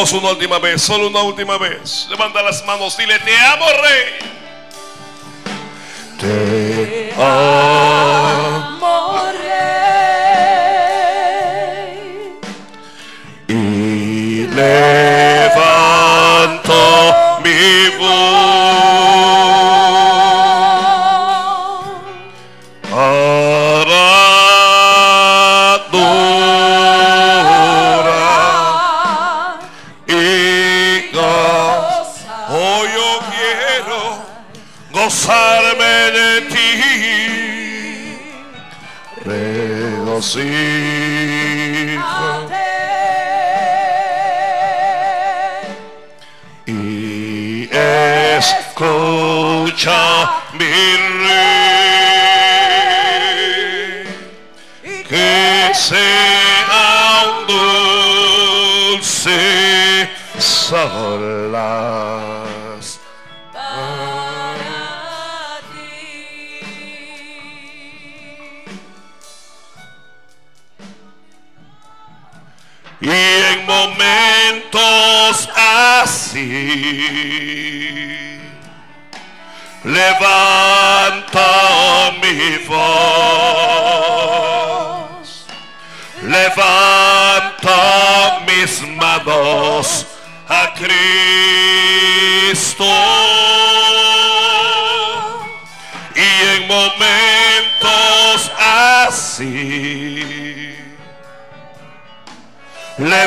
[0.05, 2.07] Vamos una última vez, solo una última vez.
[2.11, 4.19] Levanta las manos, dile, te amo, Rey.
[6.21, 7.64] Te amo.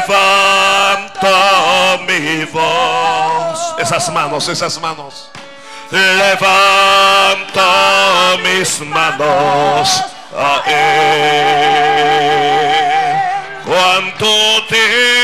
[0.08, 3.76] Levanta mi voz.
[3.80, 5.30] Esas manos, esas manos.
[5.92, 7.64] Levanta
[8.44, 10.04] mis manos
[10.36, 11.88] a Él.
[13.66, 14.28] Cuánto
[14.70, 15.17] te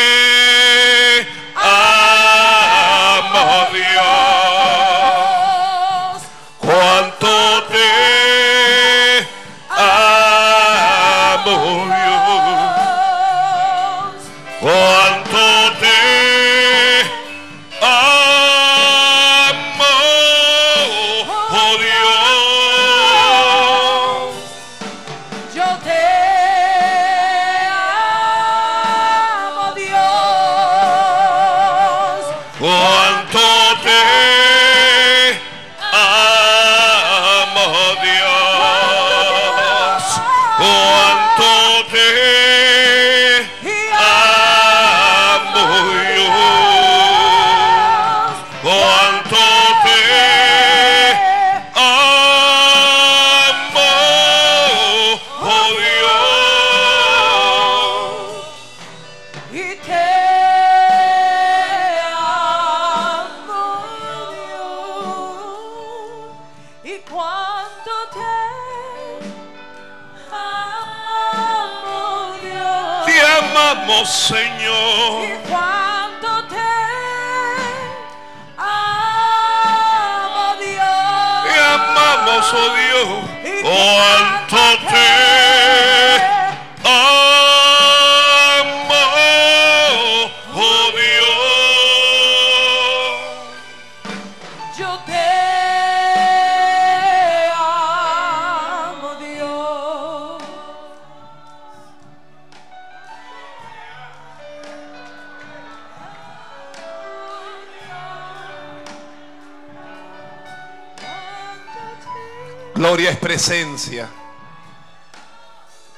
[113.43, 114.09] presencia.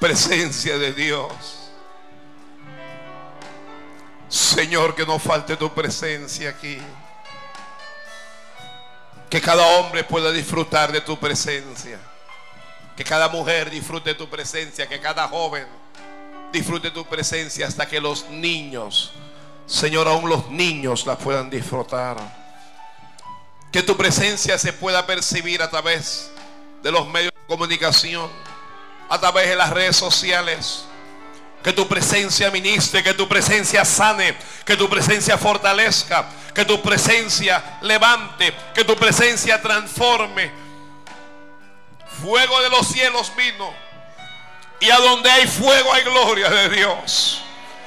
[0.00, 1.30] Presencia de Dios.
[4.28, 6.78] Señor, que no falte tu presencia aquí.
[9.30, 12.00] Que cada hombre pueda disfrutar de tu presencia.
[12.96, 14.88] Que cada mujer disfrute tu presencia.
[14.88, 15.68] Que cada joven
[16.52, 19.12] disfrute tu presencia hasta que los niños,
[19.66, 22.16] Señor, aún los niños la puedan disfrutar.
[23.70, 26.32] Que tu presencia se pueda percibir a través
[26.82, 28.30] de los medios comunicación,
[29.08, 30.84] a través de las redes sociales.
[31.62, 37.78] Que tu presencia ministre, que tu presencia sane, que tu presencia fortalezca, que tu presencia
[37.82, 40.50] levante, que tu presencia transforme.
[42.22, 43.74] Fuego de los cielos vino.
[44.78, 47.42] Y a donde hay fuego hay gloria de Dios.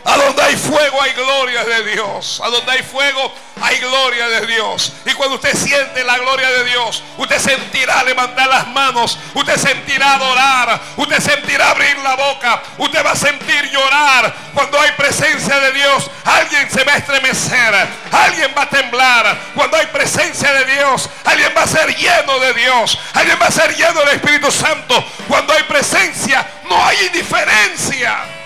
[0.05, 2.41] A donde hay fuego hay gloria de Dios.
[2.43, 3.31] A donde hay fuego
[3.61, 4.93] hay gloria de Dios.
[5.05, 9.19] Y cuando usted siente la gloria de Dios, usted sentirá levantar las manos.
[9.33, 10.79] Usted sentirá adorar.
[10.95, 12.61] Usted sentirá abrir la boca.
[12.77, 14.33] Usted va a sentir llorar.
[14.53, 17.87] Cuando hay presencia de Dios, alguien se va a estremecer.
[18.11, 19.37] Alguien va a temblar.
[19.53, 22.97] Cuando hay presencia de Dios, alguien va a ser lleno de Dios.
[23.13, 25.03] Alguien va a ser lleno del Espíritu Santo.
[25.27, 28.38] Cuando hay presencia, no hay indiferencia.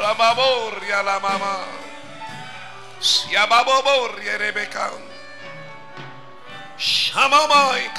[0.00, 1.66] La mamá.
[6.78, 7.90] Shamamay.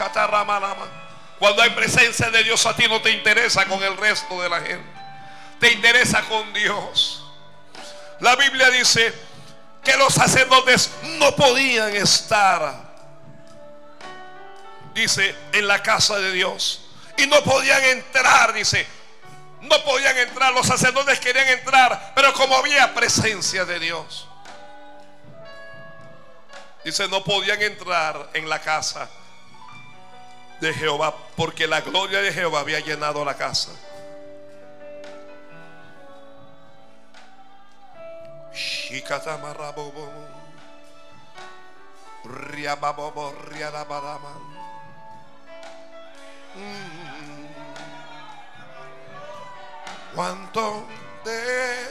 [1.37, 4.61] Cuando hay presencia de Dios a ti no te interesa con el resto de la
[4.61, 4.89] gente.
[5.59, 7.23] Te interesa con Dios.
[8.19, 9.13] La Biblia dice
[9.83, 12.91] que los sacerdotes no podían estar,
[14.93, 16.81] dice, en la casa de Dios.
[17.17, 18.87] Y no podían entrar, dice,
[19.61, 24.27] no podían entrar, los sacerdotes querían entrar, pero como había presencia de Dios.
[26.83, 29.07] Dice, no podían entrar en la casa
[30.59, 33.71] de Jehová porque la gloria de Jehová había llenado la casa.
[50.15, 50.87] cuánto
[51.23, 51.87] te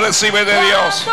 [0.05, 1.03] recibe de Dios.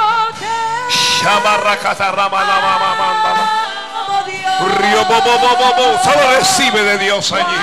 [4.79, 6.03] Río, bo, bo, bo, bo, bo.
[6.05, 7.57] Solo recibe de Dios allí.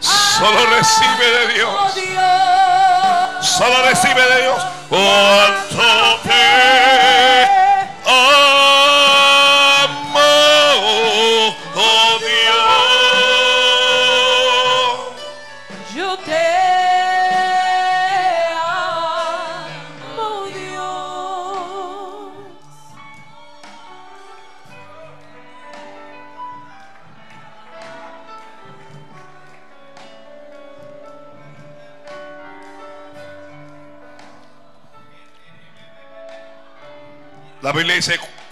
[0.00, 1.54] Solo recibe de.
[1.54, 1.70] Dios.
[3.40, 4.62] Solo recibe de Dios.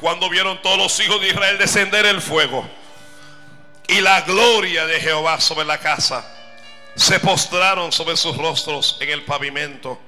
[0.06, 2.64] Cuando vieron todos los hijos de Israel descender el fuego
[3.88, 6.24] y la gloria de Jehová sobre la casa,
[6.94, 9.98] se postraron sobre sus rostros en el pavimento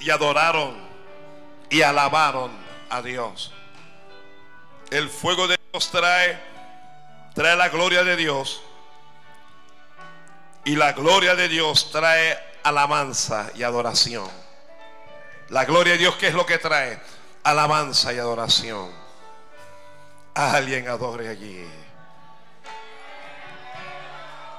[0.00, 0.76] y adoraron
[1.70, 2.50] y alabaron
[2.90, 3.52] a Dios.
[4.90, 6.38] El fuego de Dios trae,
[7.34, 8.60] trae la gloria de Dios
[10.66, 14.28] y la gloria de Dios trae alabanza y adoración.
[15.48, 17.00] La gloria de Dios, ¿qué es lo que trae?
[17.44, 19.01] Alabanza y adoración.
[20.34, 21.66] Alguien adore allí.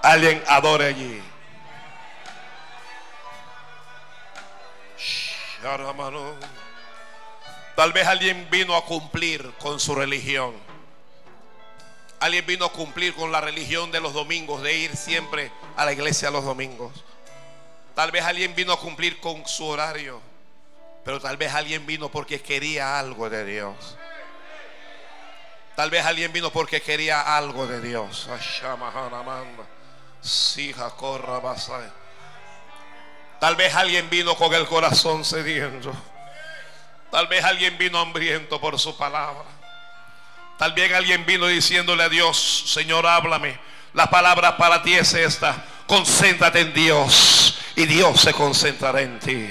[0.04, 1.24] Alguien adore allí.
[7.76, 10.54] Tal vez alguien vino a cumplir con su religión.
[12.20, 15.94] Alguien vino a cumplir con la religión de los domingos, de ir siempre a la
[15.94, 17.04] iglesia los domingos.
[17.96, 20.22] Tal vez alguien vino a cumplir con su horario.
[21.04, 23.98] Pero tal vez alguien vino porque quería algo de Dios.
[25.76, 28.28] Tal vez alguien vino porque quería algo de Dios.
[33.40, 35.92] Tal vez alguien vino con el corazón sediento.
[37.12, 39.46] Tal vez alguien vino hambriento por su palabra.
[40.58, 43.60] Tal vez alguien vino diciéndole a Dios, Señor, háblame.
[43.94, 45.66] La palabra para ti es esta.
[45.88, 49.50] Concéntrate en Dios y Dios se concentrará en ti.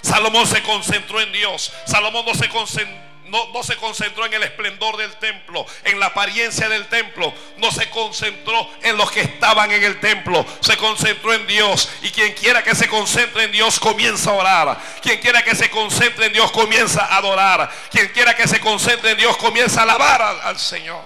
[0.00, 1.72] Salomón se concentró en Dios.
[1.86, 3.15] Salomón no se concentró.
[3.28, 7.32] No, se concentró en el esplendor del templo, en la apariencia del templo.
[7.56, 10.46] No se concentró en los que estaban en el templo.
[10.60, 11.90] Se concentró en Dios.
[12.02, 14.78] Y quien quiera que se concentre en Dios comienza a orar.
[15.02, 17.70] Quien quiera que se concentre en Dios comienza a adorar.
[17.90, 21.02] Quien quiera que se concentre en Dios comienza a alabar al, Señor.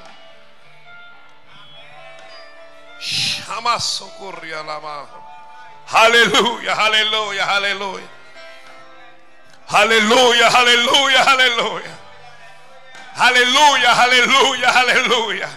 [3.46, 4.80] Jamás ocurrió la.
[5.88, 8.06] Aleluya, aleluya, aleluya.
[9.68, 12.09] Aleluya, aleluya, aleluya.
[13.16, 15.48] Aleluya, aleluya, aleluya.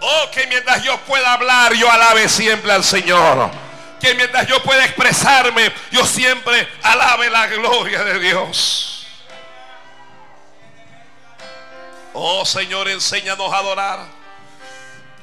[0.00, 3.50] Oh, que mientras yo pueda hablar, yo alabe siempre al Señor.
[4.00, 9.06] Que mientras yo pueda expresarme, yo siempre alabe la gloria de Dios.
[12.12, 14.00] Oh Señor, enséñanos a adorar.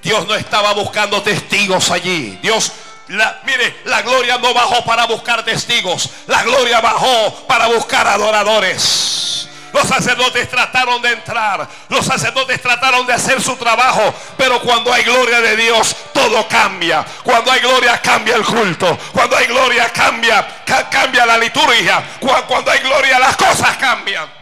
[0.02, 2.38] Dios no estaba buscando testigos allí.
[2.42, 2.72] Dios,
[3.08, 6.10] la- mire, la gloria no bajó para buscar testigos.
[6.28, 9.50] La gloria bajó para buscar adoradores.
[9.76, 11.68] Los sacerdotes trataron de entrar.
[11.90, 14.14] Los sacerdotes trataron de hacer su trabajo.
[14.38, 17.06] Pero cuando hay gloria de Dios, todo cambia.
[17.24, 18.98] Cuando hay gloria, cambia el culto.
[19.12, 22.02] Cuando hay gloria, cambia, ca- cambia la liturgia.
[22.22, 24.34] Cu- Cuando hay gloria, las cosas cambian.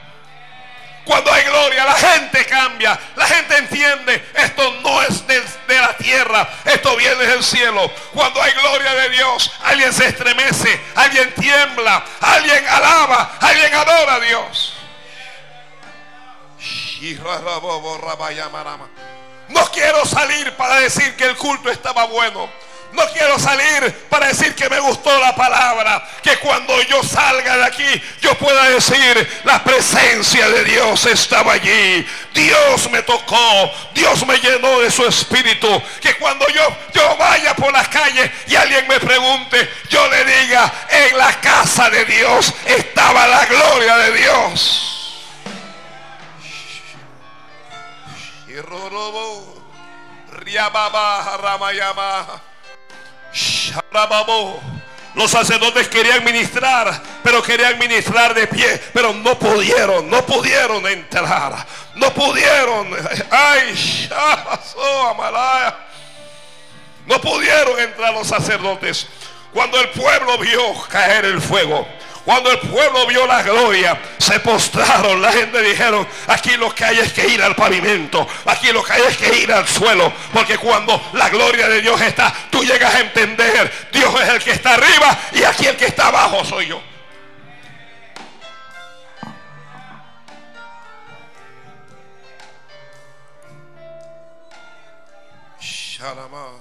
[1.04, 2.98] Cuando hay gloria, la gente cambia.
[3.16, 7.92] La gente entiende, esto no es de, de la tierra, esto viene del cielo.
[8.14, 14.20] Cuando hay gloria de Dios, alguien se estremece, alguien tiembla, alguien alaba, alguien adora a
[14.20, 14.73] Dios.
[19.50, 22.50] No quiero salir para decir que el culto estaba bueno.
[22.94, 26.08] No quiero salir para decir que me gustó la palabra.
[26.22, 32.08] Que cuando yo salga de aquí, yo pueda decir, la presencia de Dios estaba allí.
[32.34, 33.72] Dios me tocó.
[33.94, 35.82] Dios me llenó de su espíritu.
[36.00, 40.72] Que cuando yo, yo vaya por las calles y alguien me pregunte, yo le diga,
[40.90, 45.03] en la casa de Dios estaba la gloria de Dios.
[55.16, 61.66] Los sacerdotes querían ministrar, pero querían ministrar de pie, pero no pudieron, no pudieron entrar,
[61.96, 62.88] no pudieron.
[63.30, 64.10] Ay.
[67.06, 69.08] No pudieron entrar los sacerdotes.
[69.52, 71.88] Cuando el pueblo vio caer el fuego,
[72.26, 75.22] cuando el pueblo vio la gloria, se postraron.
[75.22, 78.26] La gente dijeron, aquí lo que hay es que ir al pavimento.
[78.46, 80.12] Aquí lo que hay es que ir al suelo.
[80.32, 84.52] Porque cuando la gloria de Dios está, tú llegas a entender, Dios es el que
[84.52, 86.82] está arriba y aquí el que está abajo soy yo.
[95.60, 96.60] Shalama.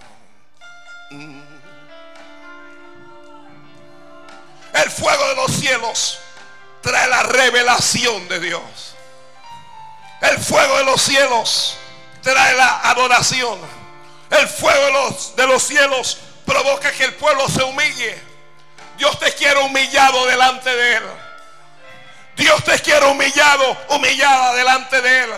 [4.74, 6.18] El fuego de los cielos
[6.80, 8.62] trae la revelación de Dios.
[10.20, 11.76] El fuego de los cielos
[12.22, 13.58] trae la adoración.
[14.30, 18.20] El fuego de los, de los cielos provoca que el pueblo se humille.
[18.96, 21.02] Dios te quiere humillado delante de Él.
[22.36, 25.30] Dios te quiere humillado, humillada delante de Él.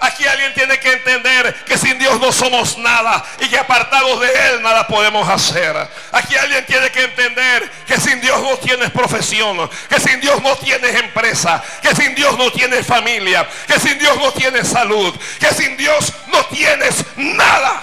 [0.00, 4.28] Aquí alguien tiene que entender que sin Dios no somos nada y que apartados de
[4.28, 5.76] Él nada podemos hacer.
[6.12, 10.56] Aquí alguien tiene que entender que sin Dios no tienes profesión, que sin Dios no
[10.56, 15.48] tienes empresa, que sin Dios no tienes familia, que sin Dios no tienes salud, que
[15.54, 17.82] sin Dios no tienes nada.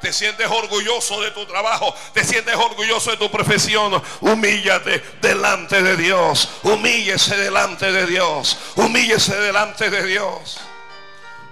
[0.00, 1.94] Te sientes orgulloso de tu trabajo.
[2.14, 4.02] Te sientes orgulloso de tu profesión.
[4.20, 6.48] Humíllate delante de Dios.
[6.62, 8.56] Humíllese delante de Dios.
[8.76, 10.60] Humíllese delante de Dios.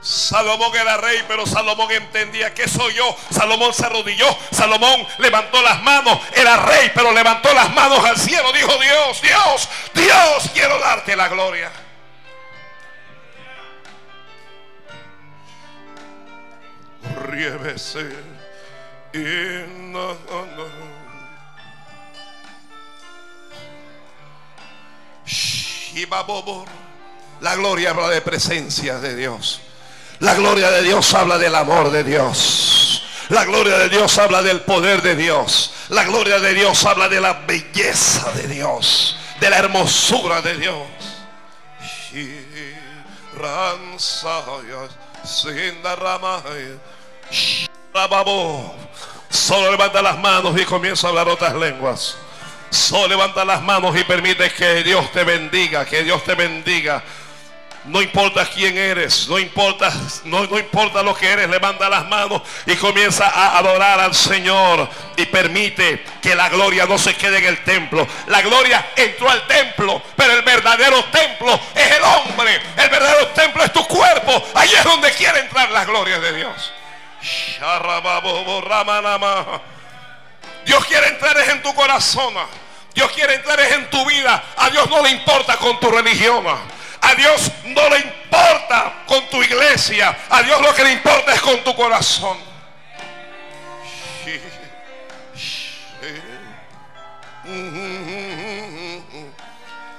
[0.01, 3.17] Salomón era rey, pero Salomón entendía que soy yo.
[3.31, 4.27] Salomón se arrodilló.
[4.51, 6.19] Salomón levantó las manos.
[6.35, 8.53] Era rey, pero levantó las manos al cielo.
[8.53, 11.71] Dijo Dios, Dios, Dios, quiero darte la gloria.
[17.27, 18.28] Rievese.
[19.19, 19.79] In.
[27.41, 29.61] La gloria habla de presencia de Dios.
[30.21, 33.03] La gloria de Dios habla del amor de Dios.
[33.29, 35.73] La gloria de Dios habla del poder de Dios.
[35.89, 39.17] La gloria de Dios habla de la belleza de Dios.
[39.41, 40.87] De la hermosura de Dios.
[49.29, 52.17] Solo levanta las manos y comienza a hablar otras lenguas.
[52.71, 57.03] Solo levanta las manos y permite que Dios te bendiga, que Dios te bendiga.
[57.85, 59.91] No importa quién eres, no importa,
[60.25, 64.89] no, no, importa lo que eres, levanta las manos y comienza a adorar al Señor
[65.17, 68.07] y permite que la gloria no se quede en el templo.
[68.27, 72.61] La gloria entró al templo, pero el verdadero templo es el hombre.
[72.77, 74.45] El verdadero templo es tu cuerpo.
[74.55, 76.73] Ahí es donde quiere entrar la gloria de Dios.
[80.65, 82.35] Dios quiere entrar en tu corazón.
[82.95, 84.43] Dios quiere entrar en tu vida.
[84.57, 86.45] A Dios no le importa con tu religión.
[87.01, 90.17] A Dios no le importa con tu iglesia.
[90.29, 92.39] A Dios lo que le importa es con tu corazón.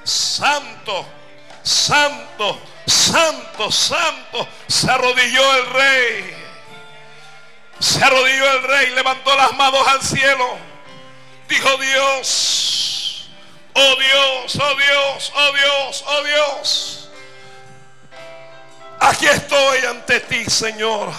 [0.04, 1.06] Santo,
[1.62, 4.48] santo, santo, santo.
[4.66, 6.39] Se arrodilló el rey.
[7.80, 10.58] Se arrodilló el rey, levantó las manos al cielo.
[11.48, 13.30] Dijo Dios,
[13.72, 17.10] oh Dios, oh Dios, oh Dios, oh Dios.
[19.00, 21.10] Aquí estoy ante ti, Señor.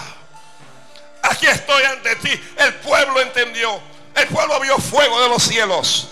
[1.22, 2.40] Aquí estoy ante ti.
[2.58, 3.80] El pueblo entendió.
[4.14, 6.08] El pueblo vio fuego de los cielos.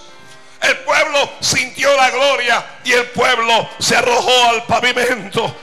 [0.63, 5.57] El pueblo sintió la gloria y el pueblo se arrojó al pavimento.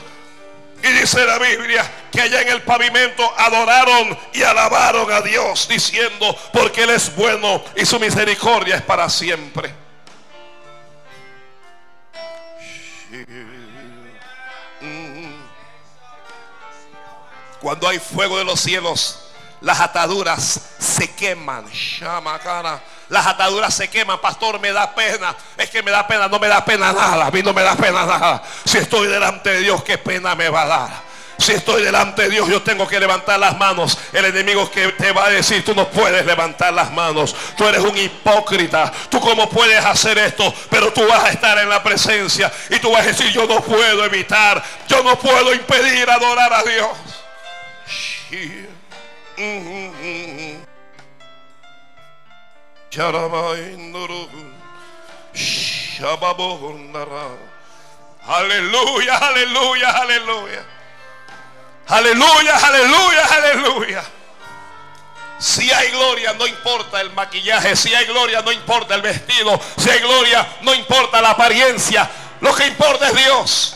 [0.81, 1.85] Y dice la Biblia
[2.17, 7.63] que allá en el pavimento adoraron y alabaron a Dios diciendo, porque Él es bueno
[7.75, 9.71] y su misericordia es para siempre.
[17.61, 19.29] Cuando hay fuego de los cielos,
[19.61, 21.65] las ataduras se queman.
[23.09, 25.35] Las ataduras se queman, pastor, me da pena.
[25.55, 27.27] Es que me da pena, no me da pena nada.
[27.27, 28.41] A mí no me da pena nada.
[28.65, 31.06] Si estoy delante de Dios, ¿qué pena me va a dar?
[31.37, 33.97] Si estoy delante de Dios, yo tengo que levantar las manos.
[34.11, 37.35] El enemigo que te va a decir, tú no puedes levantar las manos.
[37.55, 38.91] Tú eres un hipócrita.
[39.09, 42.91] Tú cómo puedes hacer esto, pero tú vas a estar en la presencia y tú
[42.91, 46.89] vas a decir, yo no puedo evitar, yo no puedo impedir adorar a Dios.
[58.27, 60.76] Aleluya, aleluya, aleluya.
[61.87, 64.03] Aleluya, aleluya, aleluya.
[65.39, 67.75] Si hay gloria, no importa el maquillaje.
[67.75, 69.59] Si hay gloria, no importa el vestido.
[69.77, 72.09] Si hay gloria, no importa la apariencia.
[72.41, 73.75] Lo que importa es Dios.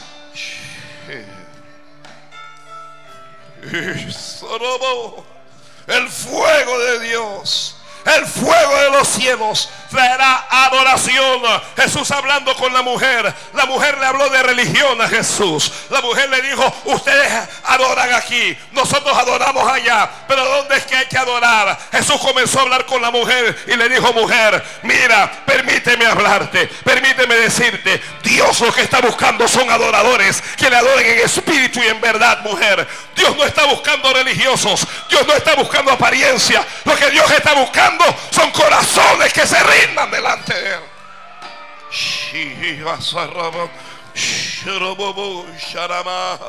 [5.88, 7.76] El fuego de Dios.
[8.06, 11.42] El fuego de los cielos traerá adoración.
[11.76, 13.34] Jesús hablando con la mujer.
[13.54, 15.72] La mujer le habló de religión a Jesús.
[15.90, 17.32] La mujer le dijo, ustedes
[17.66, 18.58] adoran aquí.
[18.72, 20.10] Nosotros adoramos allá.
[20.28, 21.78] Pero ¿dónde es que hay que adorar?
[21.92, 26.68] Jesús comenzó a hablar con la mujer y le dijo, mujer, mira, permíteme hablarte.
[26.84, 31.88] Permíteme decirte, Dios lo que está buscando son adoradores que le adoren en espíritu y
[31.88, 32.88] en verdad, mujer.
[33.16, 34.88] Dios no está buscando religiosos.
[35.10, 36.66] Dios no está buscando apariencia.
[36.86, 40.82] Lo que Dios está buscando son corazones que se rindan delante de Él.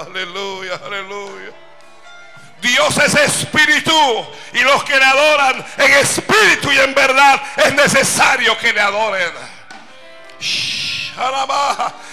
[0.02, 1.52] Aleluya, aleluya.
[2.60, 8.56] Dios es espíritu y los que le adoran en espíritu y en verdad es necesario
[8.58, 9.32] que le adoren.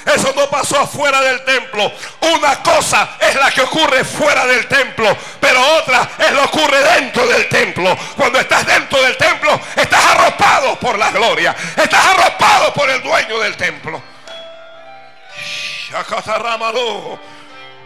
[0.06, 1.92] Eso no pasó fuera del templo.
[2.22, 6.84] Una cosa es la que ocurre fuera del templo, pero otra es lo que ocurre
[6.96, 7.98] dentro del templo.
[8.16, 11.56] Cuando estás dentro del templo, estás arropado por la gloria.
[11.76, 14.02] Estás arropado por el dueño del templo.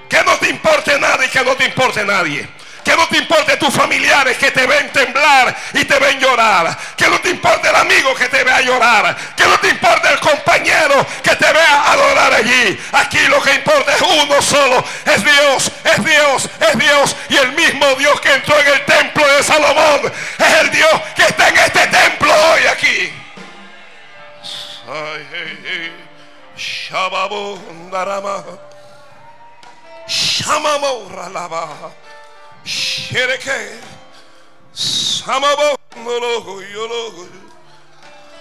[0.10, 2.48] Que no te importe nada y que no te importe nadie.
[2.84, 6.78] Que no te importe tus familiares que te ven temblar y te ven llorar.
[6.98, 9.16] Que no te importe el amigo que te vea llorar.
[9.36, 12.80] Que no te importe el compañero que te vea adorar allí.
[12.92, 14.84] Aquí lo que importa es uno solo.
[15.06, 17.16] Es Dios, es Dios, es Dios.
[17.30, 21.24] Y el mismo Dios que entró en el templo de Salomón es el Dios que
[21.24, 23.14] está en este templo hoy aquí.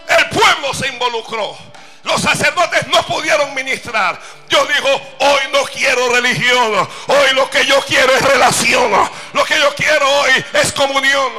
[0.09, 1.57] El pueblo se involucró.
[2.05, 4.21] Los sacerdotes no pudieron ministrar.
[4.49, 4.89] Dios dijo,
[5.21, 6.89] hoy no quiero religión.
[7.07, 8.91] Hoy lo que yo quiero es relación.
[9.33, 11.33] Lo que yo quiero hoy es comunión.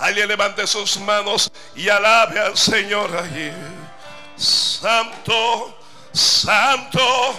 [0.00, 3.52] Alguien levante sus manos y alabe al Señor allí.
[4.34, 5.78] Santo,
[6.10, 7.38] santo.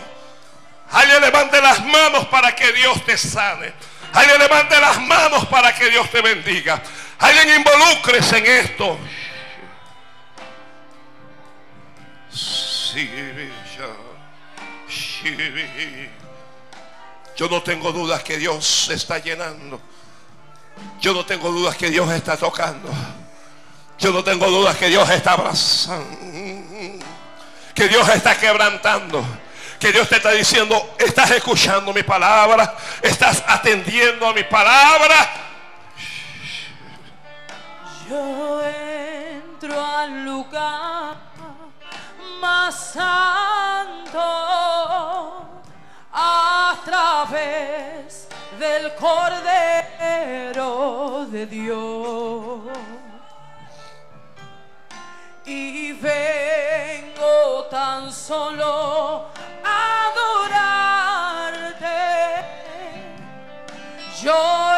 [0.92, 3.74] Alguien levante las manos para que Dios te sane.
[4.14, 6.84] Alguien levante las manos para que Dios te bendiga.
[7.18, 9.00] Alguien involucres en esto.
[17.36, 19.82] Yo no tengo dudas que Dios se está llenando.
[21.00, 22.90] Yo no tengo dudas que Dios está tocando.
[23.98, 26.06] Yo no tengo dudas que Dios está abrazando.
[27.74, 29.24] Que Dios está quebrantando.
[29.80, 32.76] Que Dios te está diciendo, estás escuchando mi palabra.
[33.02, 35.32] Estás atendiendo a mi palabra.
[38.08, 41.16] Yo entro al lugar
[42.40, 44.20] más santo
[46.14, 48.28] a través
[48.60, 49.62] del Cordero
[51.28, 52.62] de Dios.
[55.46, 59.28] Y vengo tan solo
[59.64, 60.08] a
[61.32, 61.88] adorarte.
[64.22, 64.76] Yo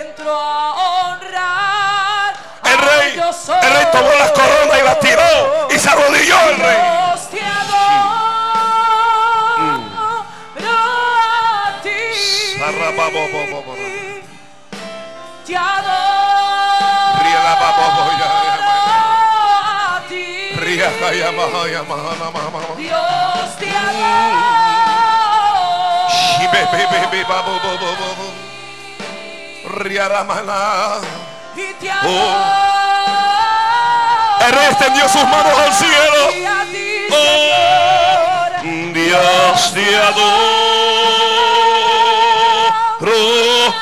[0.00, 2.34] entro a honrar.
[2.64, 6.56] El rey, yo el rey tomó las coronas y las tiró y se arrodilló el
[6.58, 6.93] rey.
[15.44, 17.18] Te adoro.
[22.76, 24.40] Dios te adoro
[26.08, 28.32] Shibebebebebabobobobbo.
[29.78, 31.00] Riaramana.
[31.56, 32.34] y te adoro.
[34.40, 36.30] El rey extendió sus manos al cielo.
[37.12, 37.44] Oh.
[38.94, 40.63] Dios te adoro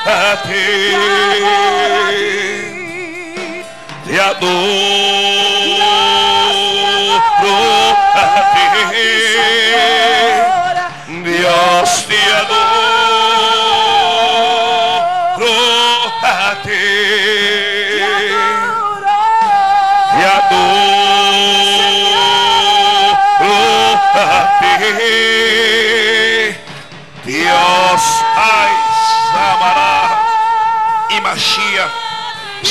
[0.05, 0.63] a ti.
[4.05, 5.22] Te adoro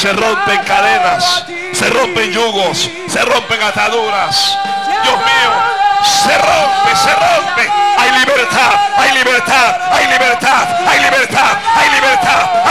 [0.03, 4.59] Se rompen cadenas, se rompen yugos, se rompen ataduras.
[5.05, 5.53] Dios mío,
[6.03, 7.71] se rompe, se rompe.
[7.99, 12.62] Hay libertad, hay libertad, hay libertad, hay libertad, hay libertad,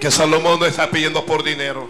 [0.00, 1.88] que Salomón no está pidiendo por dinero.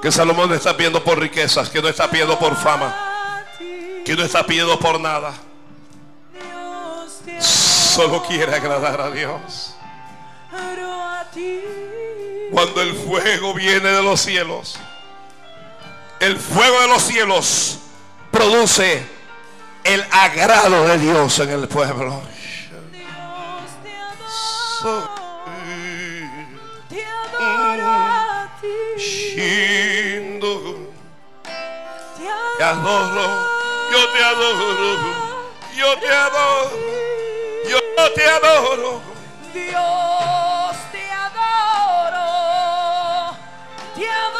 [0.00, 1.68] Que Salomón no está pidiendo por riquezas.
[1.68, 3.44] Que no está pidiendo por fama.
[4.04, 5.34] Que no está pidiendo por nada.
[7.38, 9.74] Solo quiere agradar a Dios.
[12.50, 14.78] Cuando el fuego viene de los cielos,
[16.18, 17.78] el fuego de los cielos
[18.30, 19.04] produce
[19.84, 22.22] el agrado de Dios en el pueblo.
[24.80, 24.88] Te
[32.64, 33.26] adoro,
[33.92, 34.96] yo te adoro,
[35.76, 36.70] yo te adoro,
[37.68, 37.78] yo
[38.14, 39.02] te adoro.
[39.52, 42.26] Dios te adoro.
[43.94, 44.39] Te adoro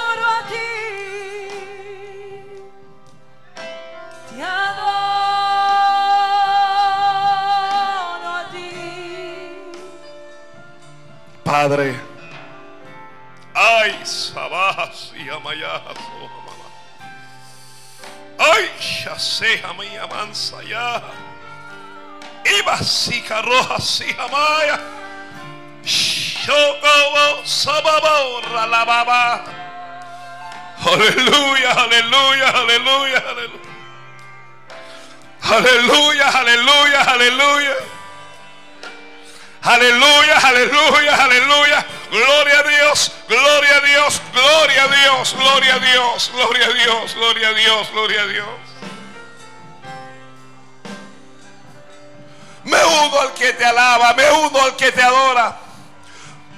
[11.60, 11.94] Padre,
[13.52, 15.82] ay, sabas y amayas,
[16.18, 16.66] oh, mamá.
[18.38, 18.70] Ay,
[19.04, 21.02] ya sé, amaya mansa ya.
[22.46, 24.80] Iba si roja si amaya.
[25.84, 29.44] Shokobo sababo ralababa.
[30.80, 33.70] Aleluya, aleluya, aleluya, aleluya.
[35.42, 37.89] Aleluya, aleluya, aleluya.
[39.62, 41.86] Aleluya, aleluya, aleluya.
[42.10, 47.14] Gloria a Dios, gloria a Dios, gloria a Dios, gloria a Dios, gloria a Dios,
[47.14, 48.48] gloria a Dios, gloria a Dios.
[52.64, 55.56] Me uno al que te alaba, me uno al que te adora.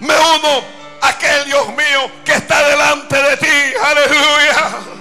[0.00, 0.64] Me uno
[1.00, 3.74] a aquel Dios mío que está delante de ti.
[3.84, 4.92] Aleluya.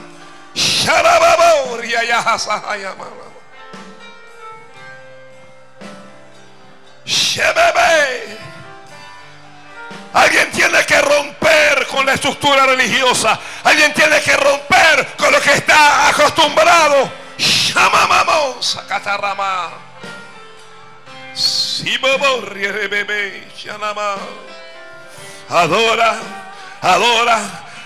[10.14, 13.39] Alguien tiene que romper con la estructura religiosa.
[13.64, 17.10] Alguien tiene que romper con lo que está acostumbrado.
[21.34, 24.15] Siboborrie bebé shanama.
[25.49, 26.15] Adora,
[26.82, 27.40] adora,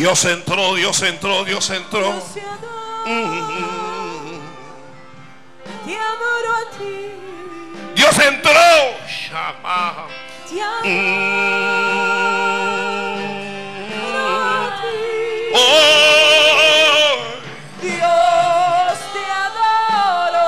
[0.10, 2.12] Dios entró, Dios entró, Dios entró.
[7.94, 8.52] Dios entró.
[15.54, 15.70] Oh,
[17.84, 20.42] Dios te adoro.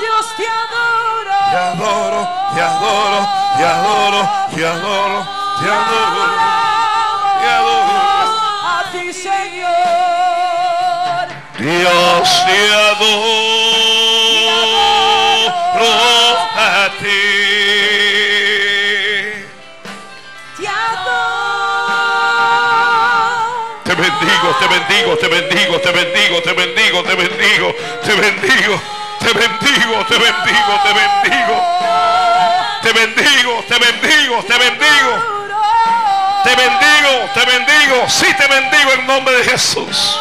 [0.00, 1.38] Dios te adoro.
[1.52, 2.20] te adoro,
[2.52, 4.20] te adoro, te adoro,
[4.56, 5.24] te adoro,
[5.60, 6.55] te adoro.
[11.66, 13.26] Dios te adoro
[16.54, 17.22] a ti.
[20.56, 21.90] Te adoro.
[23.82, 28.80] Te bendigo, te bendigo, te bendigo, te bendigo, te bendigo, te bendigo, te bendigo,
[29.18, 30.68] te bendigo, te bendigo,
[31.18, 31.32] te
[31.82, 32.04] bendigo,
[32.80, 35.12] te bendigo, te bendigo, te bendigo,
[36.44, 40.16] te bendigo, te bendigo, sí te bendigo en nombre de Jesús.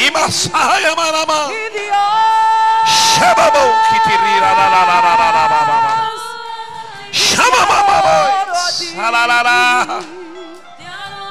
[0.00, 1.48] Y Masaya, manama.
[1.50, 1.96] Y Dios
[3.18, 6.10] Shababo, kitiri, la, la, la, la, la, la, la, la, la, la.
[7.12, 8.16] Shama, ma, ma, ma.
[8.72, 10.00] Sa, la, la, la.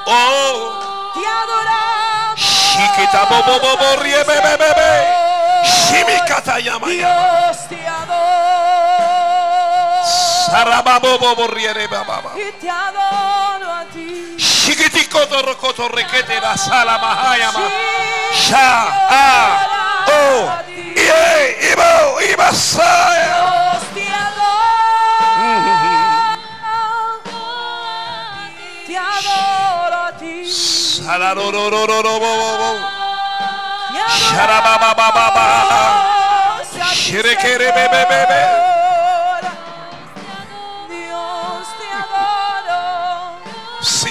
[0.06, 2.40] Oh, te adoramos.
[2.40, 4.90] chiquita, bo, bo, bo, bo, rie, be, be, be, be.
[5.64, 7.99] Shimikata, yama, yama.
[12.36, 14.36] Y te adoro a ti.
[15.88, 17.60] Requete, la sala, mahaya, ma.
[18.32, 20.94] Sí, Sha, ah, oh, a ti.
[20.96, 23.80] ie, ibo, ibasaya.
[28.86, 29.90] Te adoro.
[30.06, 30.44] A ti.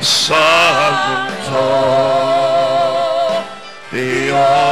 [0.00, 0.54] santo,
[1.44, 1.64] santo,
[3.92, 4.64] Dios.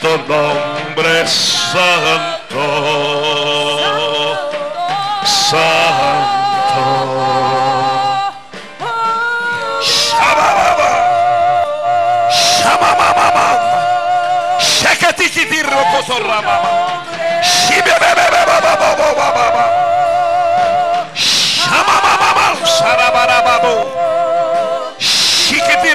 [0.00, 2.37] Tu nombre santo.
[25.38, 25.90] Shikiti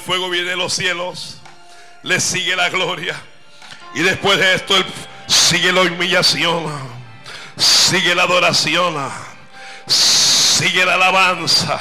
[0.00, 1.36] fuego viene de los cielos,
[2.02, 3.14] le sigue la gloria.
[3.94, 4.84] Y después de esto, el-
[5.26, 6.66] sigue la humillación,
[7.56, 8.96] sigue la adoración,
[9.86, 11.80] sigue la alabanza.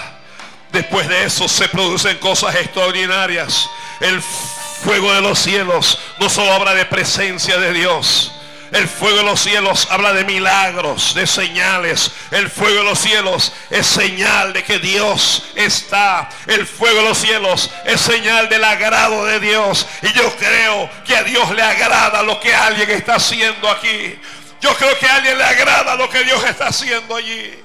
[0.72, 3.68] Después de eso se producen cosas extraordinarias.
[4.00, 8.32] El fuego de los cielos no solo habla de presencia de Dios.
[8.72, 12.12] El fuego de los cielos habla de milagros, de señales.
[12.32, 16.30] El fuego de los cielos es señal de que Dios está.
[16.46, 19.88] El fuego de los cielos es señal del agrado de Dios.
[20.04, 24.20] Y yo creo que a Dios le agrada lo que alguien está haciendo aquí.
[24.62, 27.64] Yo creo que a alguien le agrada lo que Dios está haciendo allí.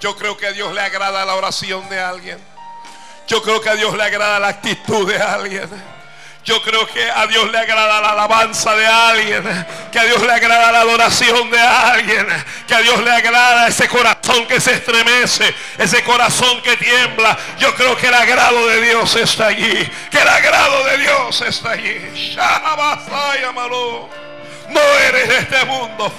[0.00, 2.38] Yo creo que a Dios le agrada la oración de alguien.
[3.30, 5.70] Yo creo que a Dios le agrada la actitud de alguien.
[6.44, 10.32] Yo creo que a Dios le agrada la alabanza de alguien, que a Dios le
[10.32, 12.26] agrada la adoración de alguien,
[12.66, 17.38] que a Dios le agrada ese corazón que se estremece, ese corazón que tiembla.
[17.60, 21.70] Yo creo que el agrado de Dios está allí, que el agrado de Dios está
[21.70, 22.34] allí.
[24.70, 26.12] No eres de este mundo.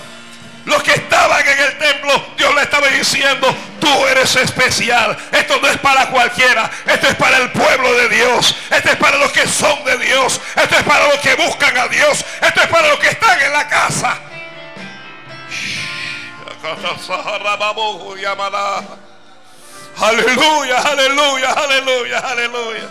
[0.65, 5.17] Los que estaban en el templo, Dios le estaba diciendo, tú eres especial.
[5.31, 6.69] Esto no es para cualquiera.
[6.85, 8.55] Esto es para el pueblo de Dios.
[8.69, 10.39] Esto es para los que son de Dios.
[10.55, 12.23] Esto es para los que buscan a Dios.
[12.41, 14.19] Esto es para los que están en la casa.
[19.99, 22.89] Aleluya, aleluya, aleluya, aleluya.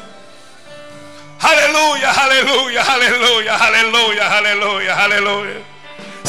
[1.41, 5.70] Aleluya, aleluya, aleluya, aleluya, aleluya, aleluya.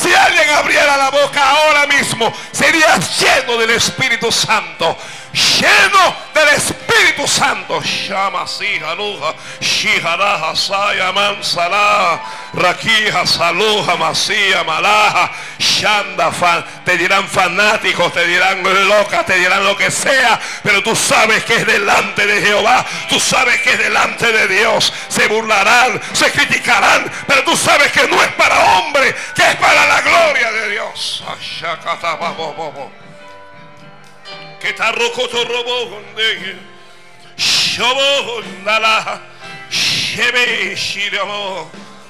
[0.02, 4.98] Si alguien abriera la boca ahora mismo, sería lleno del Espíritu Santo.
[5.34, 7.82] Lleno del Espíritu Santo.
[7.82, 12.22] Shama Sihaluja, Shiharaja, Saya, Mansala,
[12.54, 16.66] Rakija, Saluja, Masía, Malaja, Shanda, fan.
[16.84, 20.40] Te dirán fanáticos, te dirán locas, te dirán lo que sea.
[20.64, 22.86] Pero tú sabes que es delante de Jehová.
[23.10, 24.94] Tú sabes que es delante de Dios.
[25.08, 27.10] Se burlarán, se criticarán.
[27.28, 31.24] Pero tú sabes que no es para hombre, que es para la gloria de Dios.
[34.62, 36.02] Que está rojo robo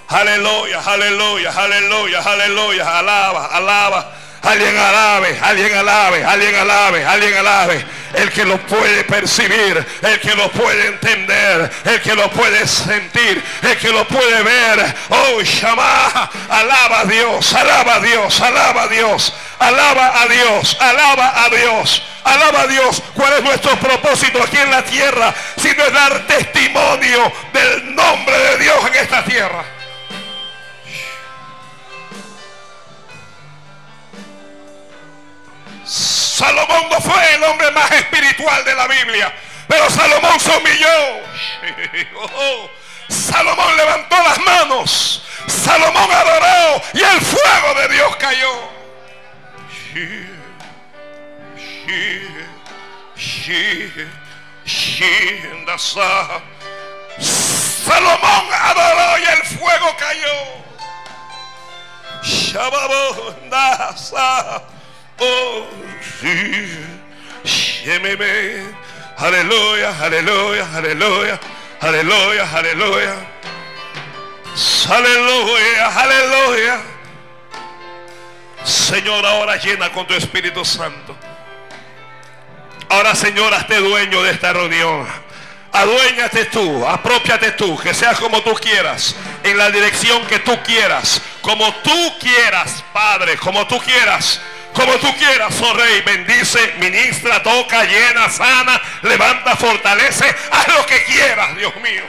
[0.10, 3.00] Aleluya, aleluya, aleluya, aleluya.
[3.00, 4.21] Alaba, alaba.
[4.44, 7.86] Alguien alabe, alguien alabe, alguien alabe, alguien alabe.
[8.14, 13.42] El que lo puede percibir, el que lo puede entender, el que lo puede sentir,
[13.62, 14.96] el que lo puede ver.
[15.10, 21.44] Oh, Shama, alaba a Dios, alaba a Dios, alaba a Dios, alaba a Dios, alaba
[21.46, 22.04] a Dios.
[22.24, 23.02] Alaba a Dios.
[23.16, 25.34] ¿Cuál es nuestro propósito aquí en la tierra?
[25.58, 29.81] Sino es dar testimonio del nombre de Dios en esta tierra.
[35.92, 39.34] Salomón no fue el hombre más espiritual de la Biblia,
[39.68, 41.20] pero Salomón se humilló.
[43.10, 45.22] Salomón levantó las manos.
[45.48, 48.72] Salomón adoró y el fuego de Dios cayó.
[57.86, 60.62] Salomón adoró y el fuego cayó.
[65.24, 65.68] Oh,
[66.20, 66.78] sí.
[69.18, 71.40] Aleluya, aleluya, aleluya,
[71.80, 73.16] aleluya, aleluya.
[74.90, 76.82] Aleluya, aleluya.
[78.64, 81.16] Señor, ahora llena con tu Espíritu Santo.
[82.90, 85.08] Ahora, Señor, hazte dueño de esta reunión.
[85.72, 91.22] Aduéñate tú, apropiate tú, que sea como tú quieras, en la dirección que tú quieras,
[91.42, 94.42] como tú quieras, Padre, como tú quieras.
[94.74, 101.04] Como tú quieras, oh Rey, bendice, ministra, toca, llena, sana, levanta, fortalece, haz lo que
[101.04, 102.04] quieras, Dios mío.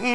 [0.00, 0.06] Ay,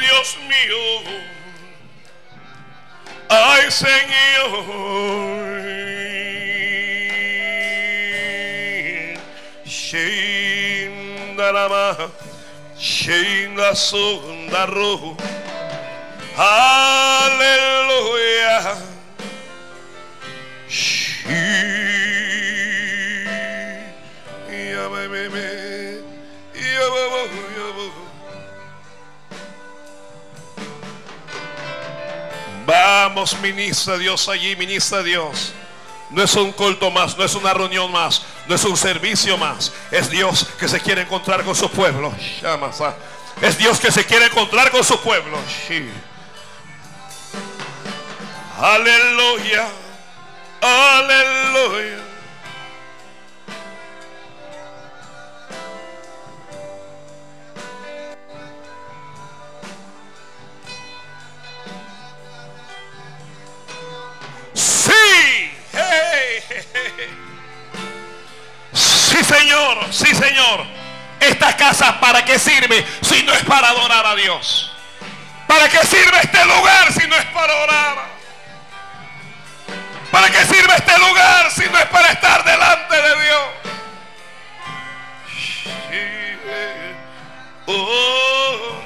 [0.00, 1.02] Dios mío.
[3.28, 4.02] Ay, Señor.
[9.64, 11.62] Shindarama.
[12.82, 15.16] Shinda Sundaru.
[16.36, 17.62] Aleluya.
[32.66, 35.52] Vamos, ministra Dios allí, ministra Dios.
[36.10, 38.22] No es un culto más, no es una reunión más,
[38.52, 39.72] no es un servicio más.
[39.90, 42.12] Es Dios que se quiere encontrar con su pueblo.
[43.40, 45.38] Es Dios que se quiere encontrar con su pueblo.
[48.60, 49.68] Aleluya.
[50.60, 51.98] Aleluya.
[64.52, 65.52] Sí.
[69.18, 70.64] Señor, sí, Señor.
[71.20, 74.72] Esta casa, ¿para qué sirve si no es para adorar a Dios?
[75.46, 78.12] ¿Para qué sirve este lugar si no es para orar?
[80.10, 83.42] ¿Para qué sirve este lugar si no es para estar delante de Dios?
[87.66, 88.82] Oh,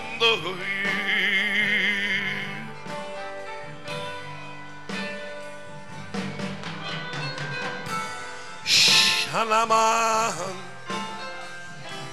[9.36, 9.44] no.
[9.44, 10.56] Shalaman.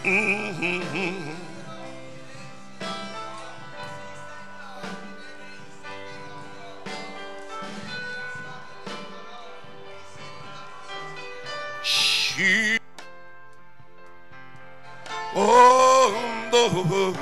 [0.04, 1.36] Mhm.
[11.84, 12.78] She
[15.36, 16.14] Oh,
[16.52, 17.14] no.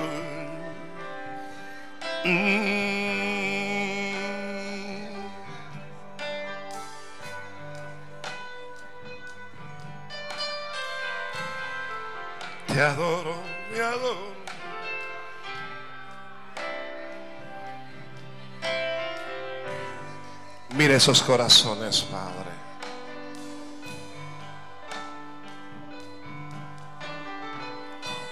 [2.26, 3.11] Mm.
[12.82, 13.36] Te adoro,
[13.72, 14.34] te adoro.
[20.70, 22.50] Mira esos corazones, Padre.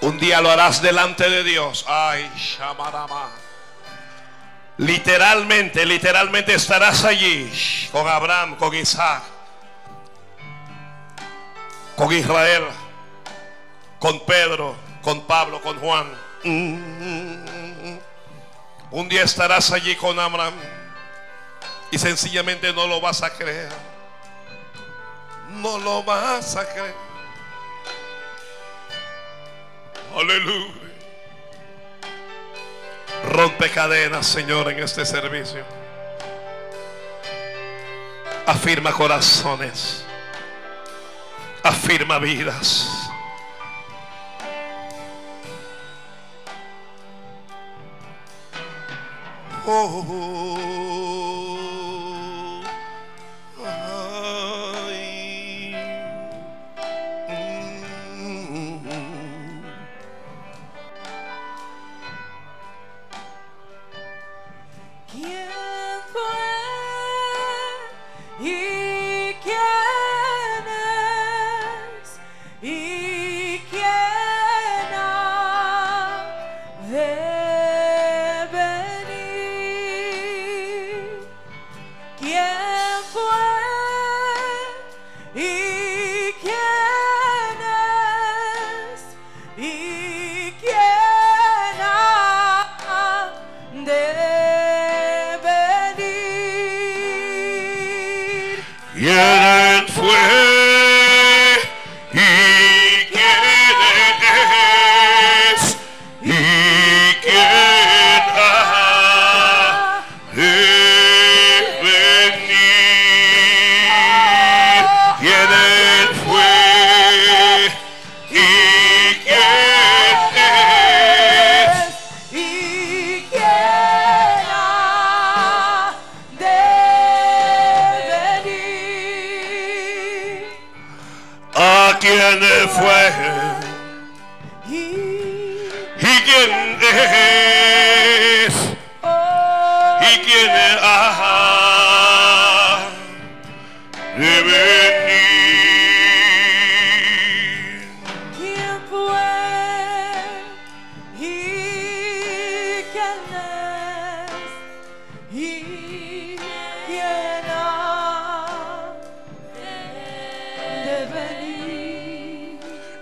[0.01, 1.85] Un día lo harás delante de Dios.
[1.87, 3.29] Ay, Shamarama.
[4.77, 7.51] Literalmente, literalmente estarás allí
[7.91, 9.21] con Abraham, con Isaac,
[11.95, 12.63] con Israel,
[13.99, 16.07] con Pedro, con Pablo, con Juan.
[18.91, 20.53] Un día estarás allí con Abraham
[21.91, 23.69] y sencillamente no lo vas a creer.
[25.49, 26.95] No lo vas a creer.
[30.15, 30.73] Aleluya.
[33.31, 35.63] Rompe cadenas, Señor, en este servicio.
[38.45, 40.03] Afirma corazones.
[41.63, 43.08] Afirma vidas.
[49.71, 51.28] Oh,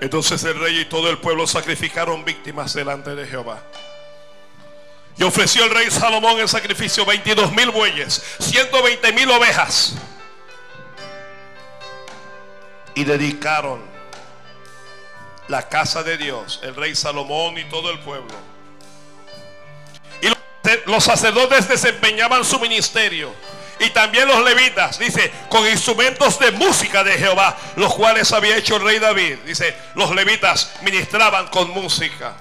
[0.08, 3.62] Entonces el rey y todo el pueblo sacrificaron víctimas delante de Jehová.
[5.18, 9.96] Y ofreció el rey Salomón en sacrificio 22 mil bueyes, 120 mil ovejas.
[12.96, 13.82] Y dedicaron
[15.50, 18.34] la casa de Dios, el rey Salomón y todo el pueblo.
[20.22, 20.38] Y los-
[20.86, 23.34] los sacerdotes desempeñaban su ministerio.
[23.80, 28.78] Y también los levitas, dice, con instrumentos de música de Jehová, los cuales había hecho
[28.78, 29.38] el rey David.
[29.46, 32.36] Dice, los levitas ministraban con música.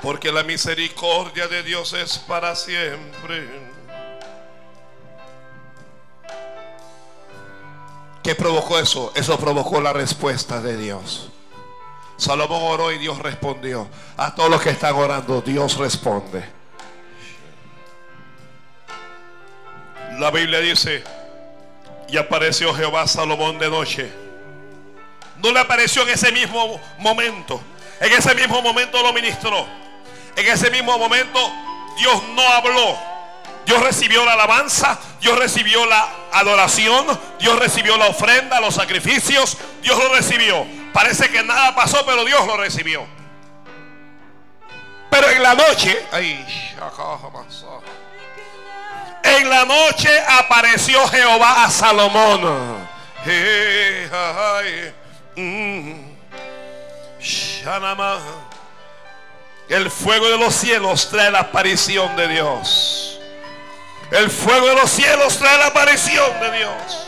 [0.00, 3.48] Porque la misericordia de Dios es para siempre.
[8.22, 9.12] ¿Qué provocó eso?
[9.16, 11.30] Eso provocó la respuesta de Dios.
[12.16, 13.88] Salomón oró y Dios respondió.
[14.16, 16.44] A todos los que están orando, Dios responde.
[20.18, 21.04] La Biblia dice,
[22.08, 24.10] y apareció Jehová Salomón de noche.
[25.38, 27.60] No le apareció en ese mismo momento.
[28.00, 29.66] En ese mismo momento lo ministró.
[30.36, 31.38] En ese mismo momento
[31.98, 32.96] Dios no habló.
[33.66, 37.04] Dios recibió la alabanza, Dios recibió la adoración,
[37.40, 40.64] Dios recibió la ofrenda, los sacrificios, Dios lo recibió.
[40.96, 43.06] Parece que nada pasó, pero Dios lo recibió.
[45.10, 46.06] Pero en la noche,
[49.22, 52.78] en la noche apareció Jehová a Salomón.
[55.36, 56.16] Mm.
[59.68, 63.20] El fuego de los cielos trae la aparición de Dios.
[64.12, 67.06] El fuego de los cielos trae la aparición de Dios.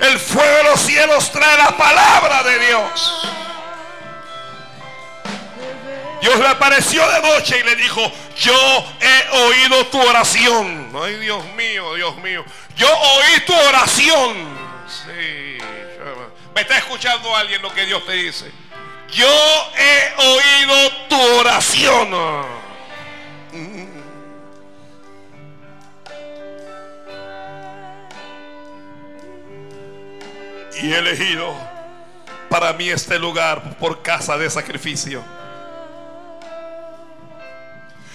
[0.00, 3.28] El fuego de los cielos trae la palabra de Dios.
[6.20, 8.00] Dios le apareció de noche y le dijo,
[8.36, 10.90] yo he oído tu oración.
[11.02, 12.44] Ay, Dios mío, Dios mío.
[12.76, 14.34] Yo oí tu oración.
[14.88, 15.58] Sí.
[16.54, 18.50] Me está escuchando alguien lo que Dios te dice.
[19.12, 22.63] Yo he oído tu oración.
[30.82, 31.54] Y he elegido
[32.48, 35.24] para mí este lugar por casa de sacrificio.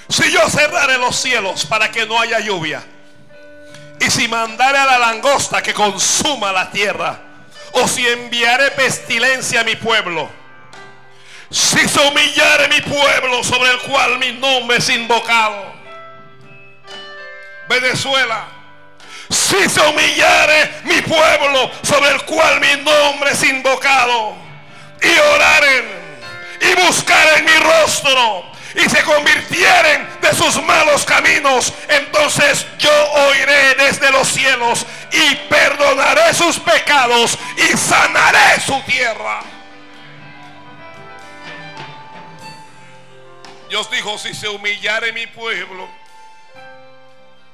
[0.08, 2.84] Si yo cerraré los cielos para que no haya lluvia,
[4.00, 7.20] y si mandare a la langosta que consuma la tierra,
[7.74, 10.30] o si enviaré pestilencia a mi pueblo,
[11.52, 15.74] si se humillare mi pueblo sobre el cual mi nombre es invocado,
[17.68, 18.48] Venezuela,
[19.30, 24.36] si se humillare mi pueblo sobre el cual mi nombre es invocado,
[25.02, 25.86] y oraren
[26.62, 34.12] y buscaren mi rostro y se convirtieren de sus malos caminos, entonces yo oiré desde
[34.12, 39.42] los cielos y perdonaré sus pecados y sanaré su tierra.
[43.70, 45.88] Dios dijo, si se humillare mi pueblo,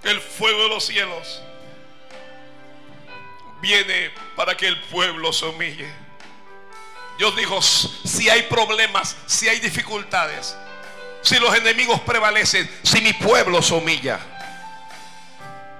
[0.03, 1.41] el fuego de los cielos
[3.65, 5.91] viene para que el pueblo se humille.
[7.17, 10.55] Dios dijo, si hay problemas, si hay dificultades,
[11.23, 14.19] si los enemigos prevalecen, si mi pueblo se humilla,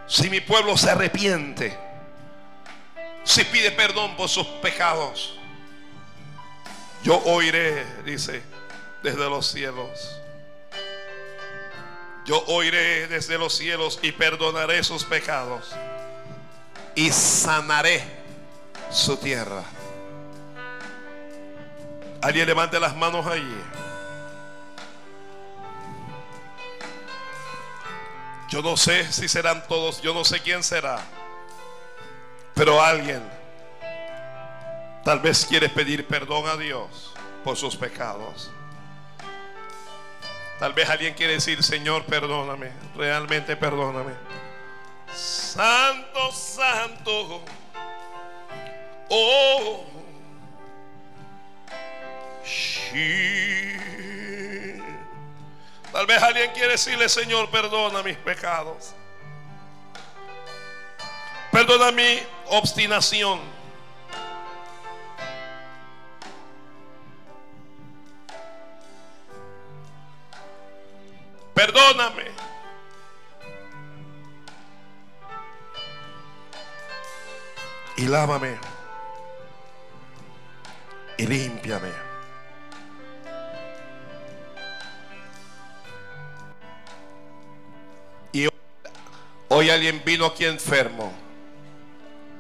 [0.08, 1.78] si mi pueblo se arrepiente,
[3.24, 5.38] si pide perdón por sus pecados,
[7.04, 8.42] yo oiré, dice,
[9.04, 10.22] desde los cielos.
[12.26, 15.76] Yo oiré desde los cielos y perdonaré sus pecados
[16.96, 18.04] y sanaré
[18.90, 19.64] su tierra.
[22.22, 23.62] Alguien levante las manos allí.
[28.50, 31.00] Yo no sé si serán todos, yo no sé quién será.
[32.54, 33.22] Pero alguien
[35.04, 37.14] tal vez quiere pedir perdón a Dios
[37.44, 38.50] por sus pecados.
[40.58, 44.14] Tal vez alguien quiere decir, Señor, perdóname, realmente perdóname.
[45.14, 47.42] Santo, santo.
[49.10, 49.86] Oh.
[55.92, 58.94] Tal vez alguien quiere decirle, Señor, perdona mis pecados.
[61.52, 63.40] Perdona mi obstinación.
[71.54, 72.35] Perdóname.
[78.06, 78.56] Y lávame.
[81.18, 81.90] Y límpiame.
[89.48, 91.12] Hoy alguien vino aquí enfermo,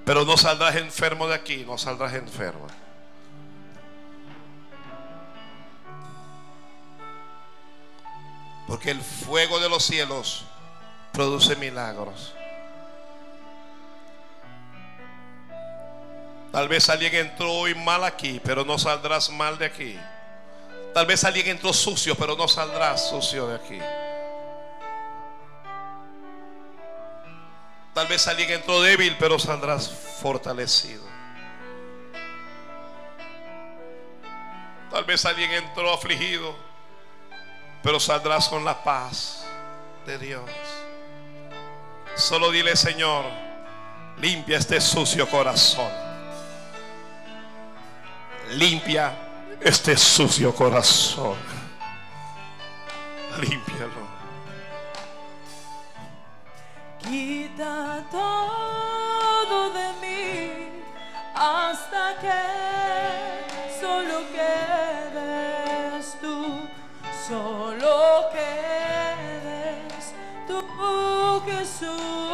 [0.05, 2.67] pero no saldrás enfermo de aquí, no saldrás enfermo.
[8.67, 10.45] Porque el fuego de los cielos
[11.11, 12.35] produce milagros.
[16.55, 19.99] Tal vez alguien entró hoy mal aquí, pero no saldrás mal de aquí.
[20.93, 23.77] Tal vez alguien entró sucio, pero no saldrás sucio de aquí.
[27.93, 29.91] Tal vez alguien entró débil, pero saldrás
[30.21, 31.03] fortalecido.
[34.89, 36.55] Tal vez alguien entró afligido,
[37.83, 39.45] pero saldrás con la paz
[40.05, 40.49] de Dios.
[42.15, 43.25] Solo dile, Señor,
[44.21, 46.04] limpia este sucio corazón
[48.55, 49.13] limpia
[49.61, 51.35] este sucio corazón.
[53.39, 54.15] Límpialo.
[56.99, 60.69] Quita todo de mí
[61.35, 66.67] hasta que solo quedes tú,
[67.27, 70.13] solo quedes
[70.47, 72.24] tú, Jesús.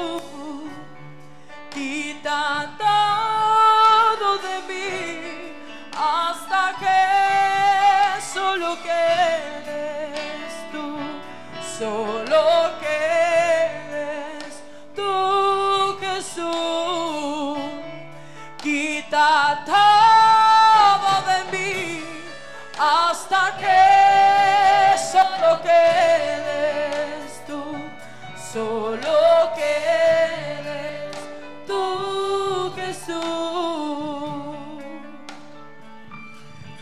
[33.06, 33.22] Jesús.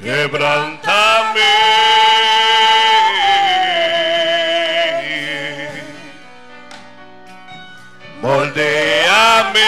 [0.02, 1.40] Quebrántame.
[8.22, 9.60] Moldeame.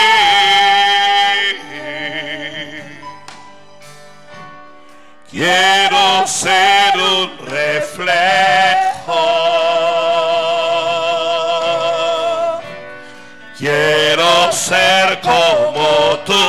[5.30, 8.81] Quiero ser un reflejo.
[14.72, 16.44] ser como tú.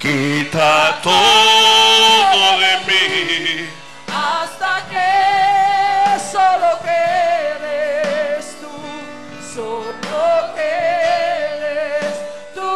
[0.00, 3.68] Quita todo de mí
[4.08, 5.10] hasta que
[6.32, 8.74] solo quedes tú,
[9.54, 12.14] solo quedes
[12.56, 12.72] tú,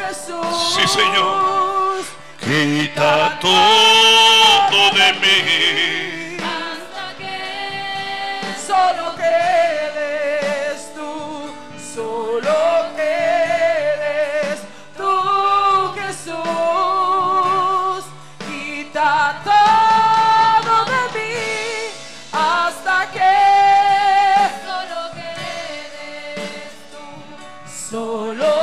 [0.00, 0.74] Jesús.
[0.74, 2.02] Sí, Señor.
[2.40, 3.77] Quita todo.
[27.90, 28.57] solo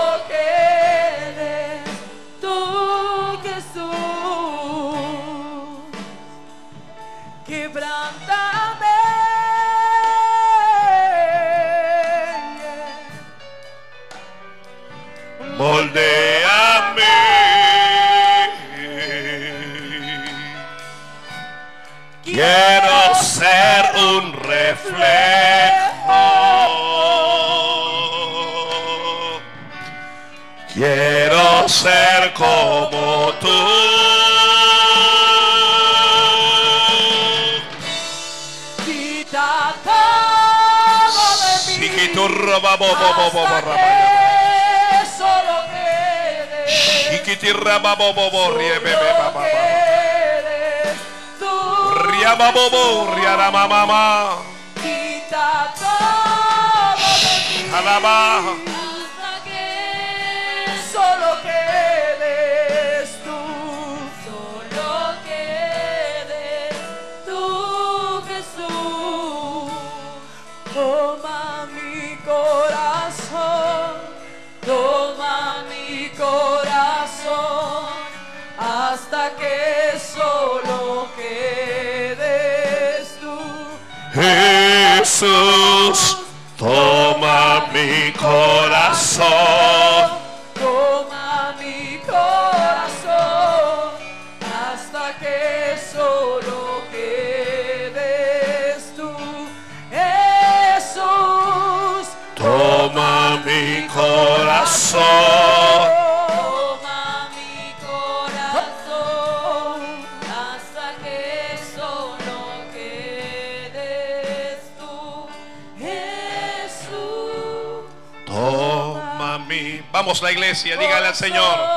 [120.63, 121.74] Dígale al Señor.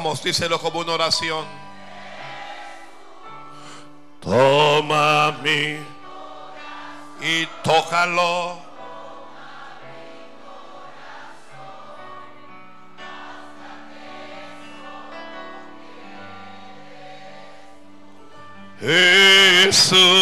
[0.00, 1.44] Vamos, díselo como una oración.
[4.20, 5.80] Toma mi
[7.20, 8.58] y tócalo.
[18.78, 20.17] Jesús.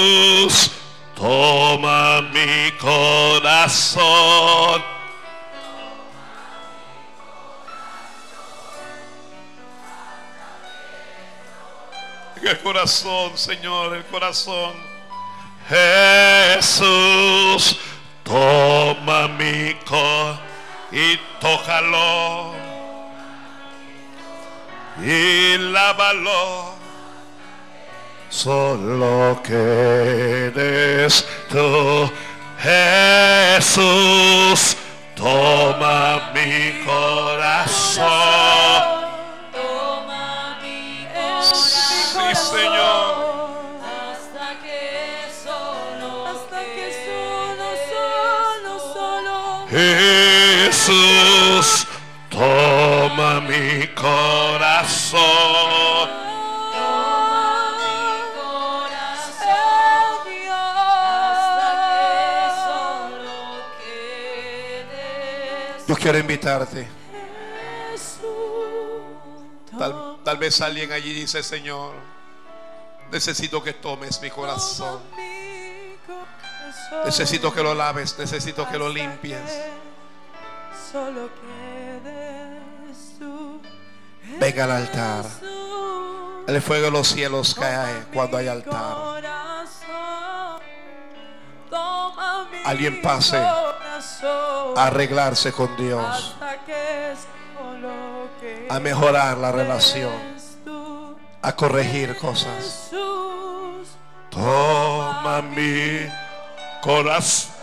[12.43, 14.75] El corazón, Señor, el corazón.
[15.69, 17.79] Jesús,
[18.23, 20.47] toma mi corazón
[20.93, 22.55] y tócalo
[25.03, 26.77] y lávalo.
[28.29, 32.13] Solo que eres tú,
[33.59, 34.77] Jesús,
[35.15, 38.95] toma mi corazón.
[53.59, 55.20] Mi corazón.
[65.89, 66.89] Yo quiero invitarte.
[69.78, 71.93] Tal, tal vez alguien allí dice, Señor,
[73.12, 75.01] necesito que tomes mi corazón.
[77.05, 79.41] Necesito que lo laves, necesito que lo limpies.
[84.39, 85.25] Venga al altar.
[86.47, 88.97] El fuego de los cielos cae cuando hay altar.
[92.65, 93.37] Alguien pase.
[93.39, 96.37] A arreglarse con Dios,
[98.69, 100.13] a mejorar la relación,
[101.41, 102.91] a corregir cosas.
[104.29, 106.07] Toma mi
[106.83, 107.55] corazón.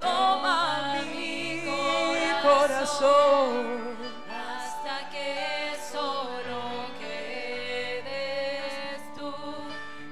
[0.00, 1.62] toma mi
[2.42, 3.99] corazón.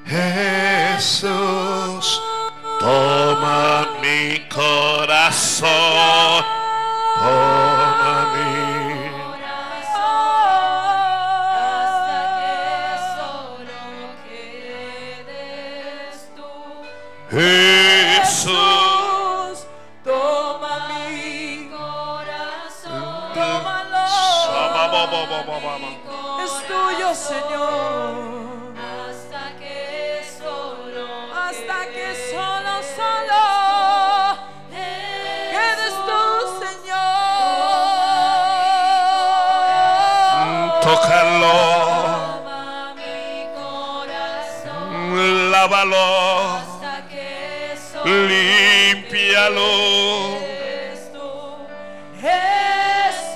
[0.08, 1.28] Jesús,
[2.80, 5.68] toma mi corazón.
[7.18, 8.48] Toma mi
[11.84, 12.56] Hasta que
[13.18, 13.80] solo
[14.24, 16.52] quedes tú.
[17.36, 18.48] Jesús.
[20.02, 24.08] toma mi Corazón, tómalo.
[25.78, 25.92] mi
[26.44, 27.97] Es tuyo, Señor.
[45.58, 47.74] Lávalo, hasta que
[48.04, 49.68] límpialo.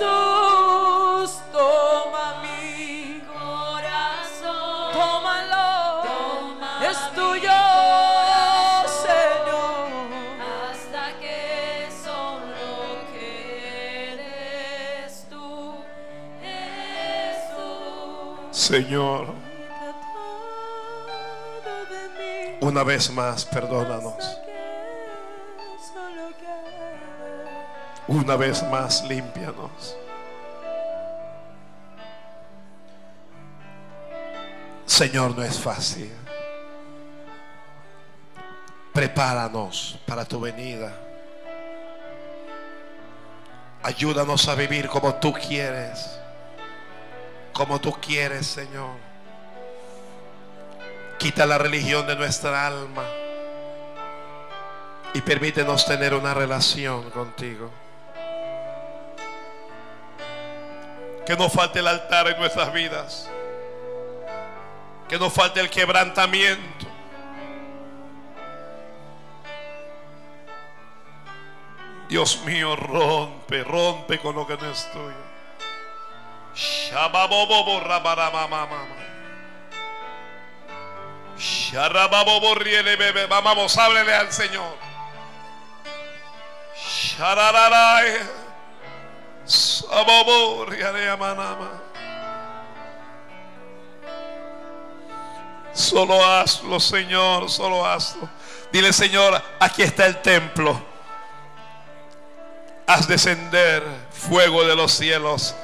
[0.03, 6.01] Jesús, toma mi Corazón, tómalo.
[6.03, 7.59] Toma Es tuyo,
[9.05, 9.87] Señor.
[10.71, 12.71] hasta que solo
[13.13, 15.75] quedes tú,
[16.41, 18.57] Jesús.
[18.57, 19.32] Señor,
[22.73, 24.39] una vez más, perdónanos.
[28.07, 29.95] Una vez más, límpianos.
[34.87, 36.11] Señor, no es fácil.
[38.91, 40.91] Prepáranos para tu venida.
[43.83, 46.19] Ayúdanos a vivir como tú quieres.
[47.53, 49.12] Como tú quieres, Señor.
[51.17, 53.03] Quita la religión de nuestra alma.
[55.13, 57.71] Y permítenos tener una relación contigo.
[61.25, 63.29] Que no falte el altar en nuestras vidas.
[65.07, 66.87] Que no falte el quebrantamiento.
[72.09, 75.33] Dios mío, rompe, rompe con lo que no es tuyo.
[83.27, 84.77] Vamos, háblele al Señor.
[95.73, 98.29] Solo hazlo, Señor, solo hazlo.
[98.71, 100.79] Dile, Señor, aquí está el templo.
[102.85, 105.55] Haz descender fuego de los cielos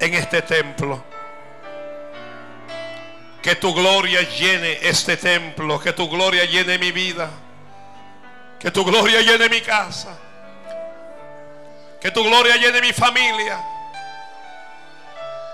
[0.00, 1.02] en este templo.
[3.42, 7.30] Que tu gloria llene este templo, que tu gloria llene mi vida.
[8.58, 10.18] Que tu gloria llene mi casa.
[12.00, 13.64] Que tu gloria llene mi familia.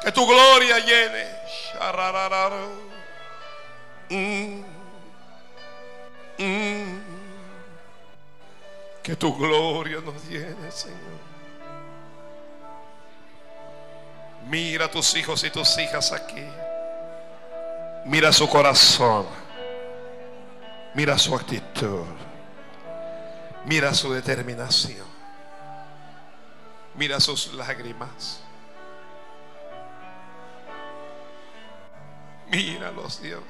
[0.02, 1.28] Que tu gloria llene.
[9.02, 11.34] Que tu gloria nos llene, Señor.
[14.46, 16.44] Mira a tus hijos y tus hijas aquí.
[18.04, 19.26] Mira su corazón.
[20.94, 22.04] Mira su actitud.
[23.64, 25.06] Mira su determinación.
[26.94, 28.40] Mira sus lágrimas.
[32.50, 33.42] Míralos, Dios.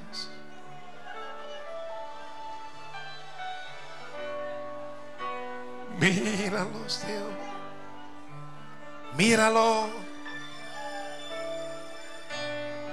[5.99, 7.25] Míralos, Dios.
[9.17, 10.14] Míralo.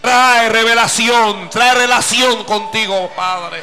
[0.00, 3.62] Trae revelación, trae relación contigo, Padre.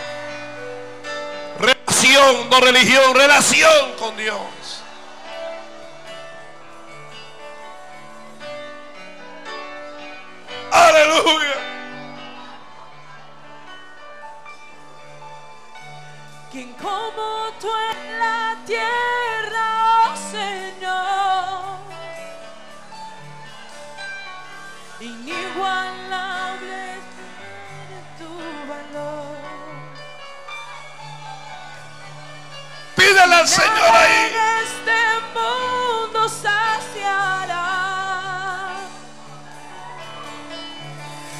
[1.59, 4.39] Relación, no religión, relación con Dios.
[10.71, 11.55] Aleluya.
[16.51, 21.94] Quien como tú en la tierra, oh Señor,
[24.99, 26.83] inigualable
[28.17, 28.29] tu
[28.69, 29.37] valor.
[32.95, 34.31] Pídele al Señor ahí.
[34.63, 34.99] Este
[35.33, 37.67] mundo saciará.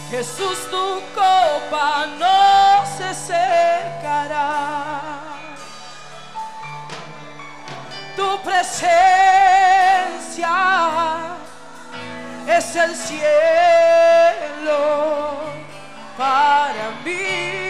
[0.10, 5.02] Jesús, tu copa no se secará.
[8.15, 8.95] Tu presencia
[12.48, 13.26] es el cielo
[16.18, 17.66] para mí.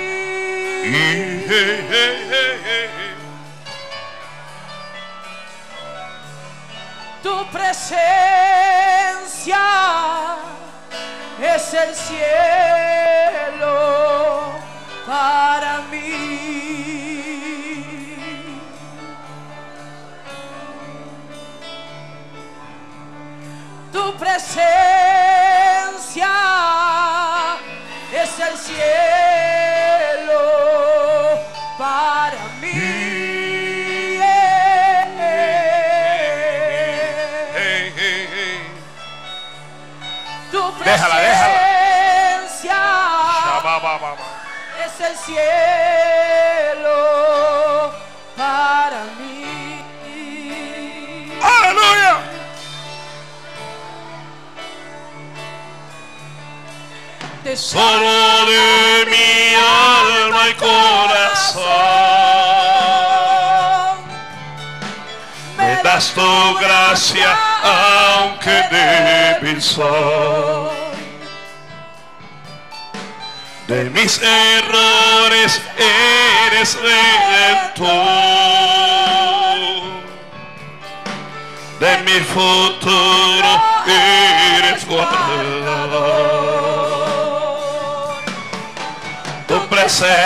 [7.23, 7.95] Tu presencia
[11.41, 13.76] es el cielo
[15.07, 17.05] para mí.
[24.56, 26.32] Presencia
[28.14, 30.40] es el cielo
[31.77, 32.72] para mí.
[40.52, 41.60] Tu Déjala, déjala.
[42.61, 42.77] presencia
[44.86, 46.34] es el cielo
[57.56, 61.64] Te Solo de mi alma y corazón.
[65.57, 70.76] Me das tu gracia, aunque débil soy.
[73.69, 77.86] De mis errores eres redentor.
[81.80, 85.74] De mi futuro eres guardador.
[89.85, 90.25] Presencia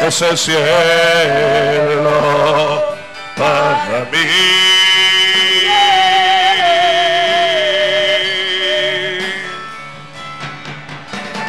[0.00, 0.56] es el cielo
[3.36, 4.26] para mí.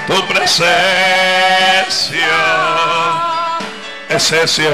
[0.08, 0.82] Tu presencia
[4.10, 4.68] es el cielo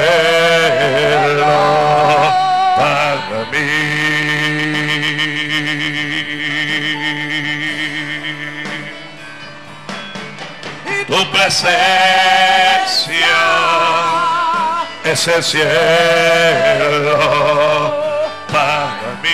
[2.75, 3.76] para mí.
[11.37, 11.77] Presencia
[15.03, 15.67] es el cielo
[18.51, 19.29] para mí.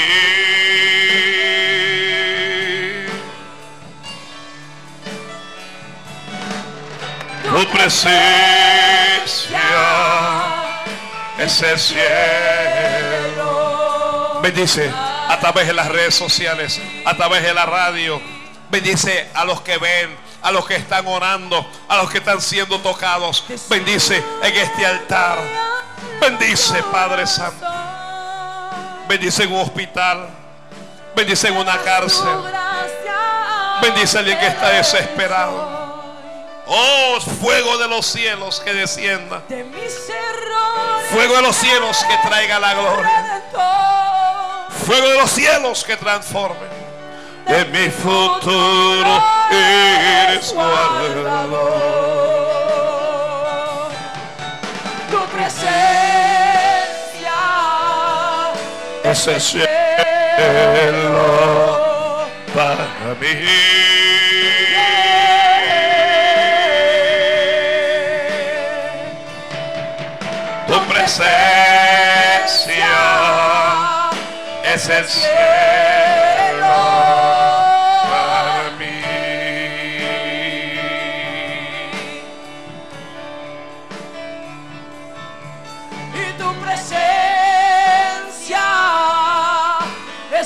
[7.44, 8.14] Tu presencia
[11.40, 12.04] es el cielo.
[14.42, 14.92] Bendice
[15.30, 18.22] a través de las redes sociales, a través de la radio.
[18.70, 22.80] Bendice a los que ven, a los que están orando, a los que están siendo
[22.80, 23.44] tocados.
[23.70, 25.40] Bendice en este altar.
[26.20, 27.65] Bendice, Padre Santo.
[29.07, 30.30] Bendice en un hospital.
[31.15, 32.28] Bendice en una cárcel.
[33.82, 35.84] Bendice a alguien que está desesperado.
[36.65, 39.41] Oh, fuego de los cielos que descienda.
[41.11, 43.44] Fuego de los cielos que traiga la gloria.
[44.86, 46.73] Fuego de los cielos que transforme.
[47.48, 51.74] De mi futuro eres guardador.
[55.11, 55.74] Tu presencia
[59.03, 59.68] Ese cielo
[62.56, 63.34] para mí.
[70.68, 71.34] Tu presencia
[74.64, 75.73] es el cielo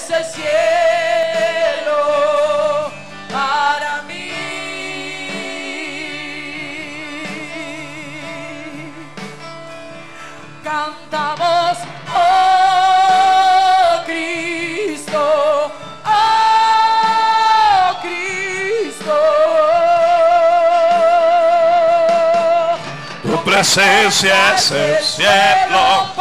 [0.07, 1.99] es el cielo
[3.29, 4.31] para mí.
[10.63, 11.77] Cantamos,
[12.15, 15.71] oh Cristo,
[16.05, 19.17] oh Cristo.
[23.23, 26.16] Tu presencia es el cielo.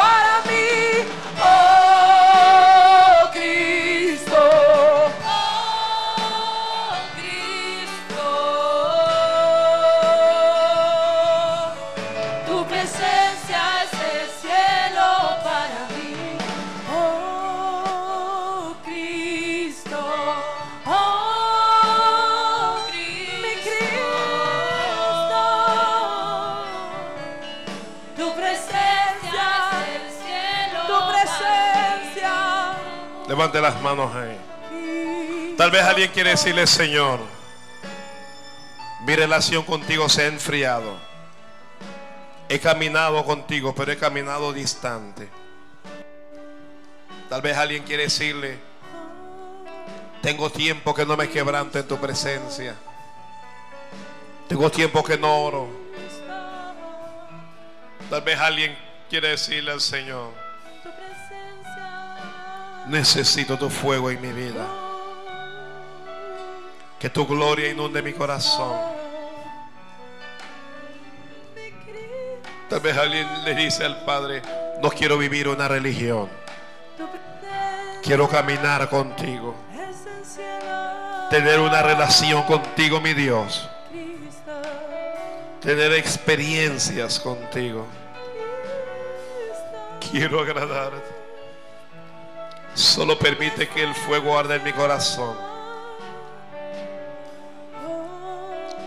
[33.47, 35.55] Levante las manos ahí.
[35.57, 37.19] Tal vez alguien quiere decirle, Señor,
[39.05, 40.97] mi relación contigo se ha enfriado.
[42.49, 45.29] He caminado contigo, pero he caminado distante.
[47.29, 48.59] Tal vez alguien quiere decirle,
[50.21, 52.75] tengo tiempo que no me quebranto en tu presencia.
[54.49, 55.69] Tengo tiempo que no oro.
[58.09, 58.77] Tal vez alguien
[59.09, 60.46] quiere decirle al Señor.
[62.89, 64.65] Necesito tu fuego en mi vida.
[66.99, 68.75] Que tu gloria inunde mi corazón.
[72.69, 74.41] Tal vez alguien le dice al Padre,
[74.81, 76.29] no quiero vivir una religión.
[78.03, 79.55] Quiero caminar contigo.
[81.29, 83.69] Tener una relación contigo, mi Dios.
[85.61, 87.85] Tener experiencias contigo.
[90.11, 91.16] Quiero agradarte.
[92.77, 95.35] Solo permite que el fuego arde en mi corazón.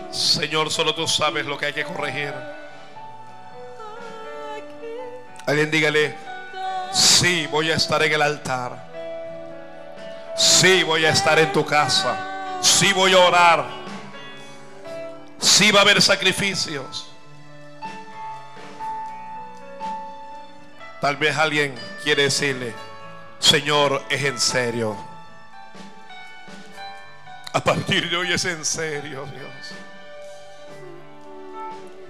[0.09, 2.33] Señor, solo tú sabes lo que hay que corregir.
[5.45, 6.15] Alguien dígale,
[6.93, 8.91] sí, voy a estar en el altar.
[10.37, 12.59] Sí, voy a estar en tu casa.
[12.61, 13.65] Sí, voy a orar.
[15.37, 17.11] Sí, va a haber sacrificios.
[21.01, 22.73] Tal vez alguien quiere decirle,
[23.41, 24.95] Señor, es en serio.
[27.51, 29.73] A partir de hoy es en serio, Dios.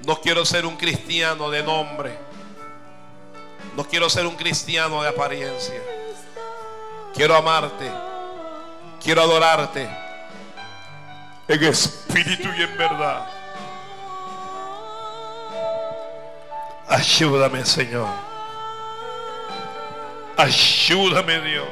[0.06, 2.16] No quiero ser un cristiano de nombre.
[3.76, 5.82] No quiero ser un cristiano de apariencia.
[7.14, 7.90] Quiero amarte.
[9.02, 9.90] Quiero adorarte.
[11.48, 13.26] En espíritu y en verdad.
[16.88, 18.31] Ayúdame, Señor.
[20.42, 21.68] Ayúdame, Dios.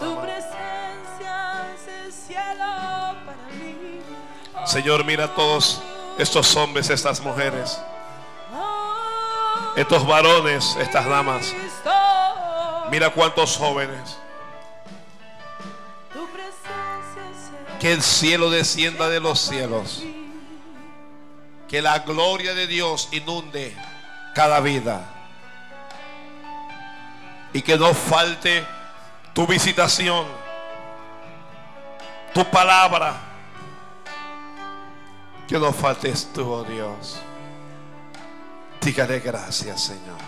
[0.00, 4.00] Tu presencia es el cielo para mí.
[4.66, 5.80] Señor, mira a todos
[6.18, 7.80] estos hombres, estas mujeres,
[9.76, 11.54] estos varones, estas damas.
[12.90, 14.18] Mira cuántos jóvenes.
[17.78, 20.02] Que el cielo descienda de los cielos.
[21.68, 23.76] Que la gloria de Dios inunde
[24.34, 25.04] cada vida.
[27.52, 28.66] Y que no falte
[29.32, 30.26] tu visitación,
[32.32, 33.14] tu palabra.
[35.46, 37.20] Que no faltes tú, oh Dios.
[38.80, 40.18] Dígale gracias, Señor.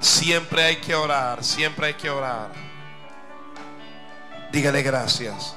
[0.00, 2.50] Siempre hay que orar, siempre hay que orar.
[4.50, 5.54] Dígale gracias.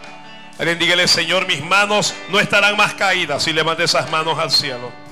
[0.58, 5.05] Alguien dígale, Señor, mis manos no estarán más caídas y levante esas manos al cielo.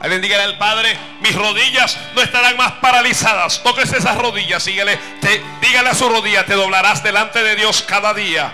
[0.00, 3.62] Alguien dígale al Padre, mis rodillas no estarán más paralizadas.
[3.62, 8.12] Tóquese esas rodillas, dígale, te, dígale a su rodilla, te doblarás delante de Dios cada
[8.12, 8.52] día.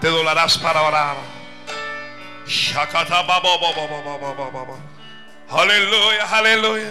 [0.00, 1.16] Te doblarás para orar.
[5.50, 6.90] Aleluya, aleluya.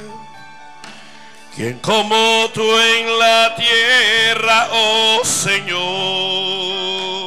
[1.55, 7.22] ¿Quién como tú en la tierra, oh Señor?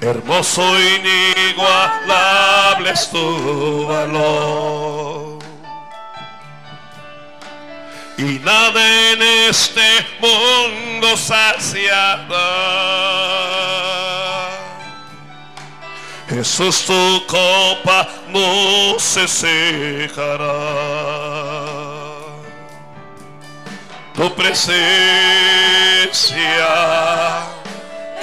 [0.00, 5.38] Hermoso inigualable es tu valor.
[8.18, 12.26] Y nada en este mundo saciará.
[16.28, 20.52] Jesús, tu copa no se secará.
[24.14, 24.76] Tu presencia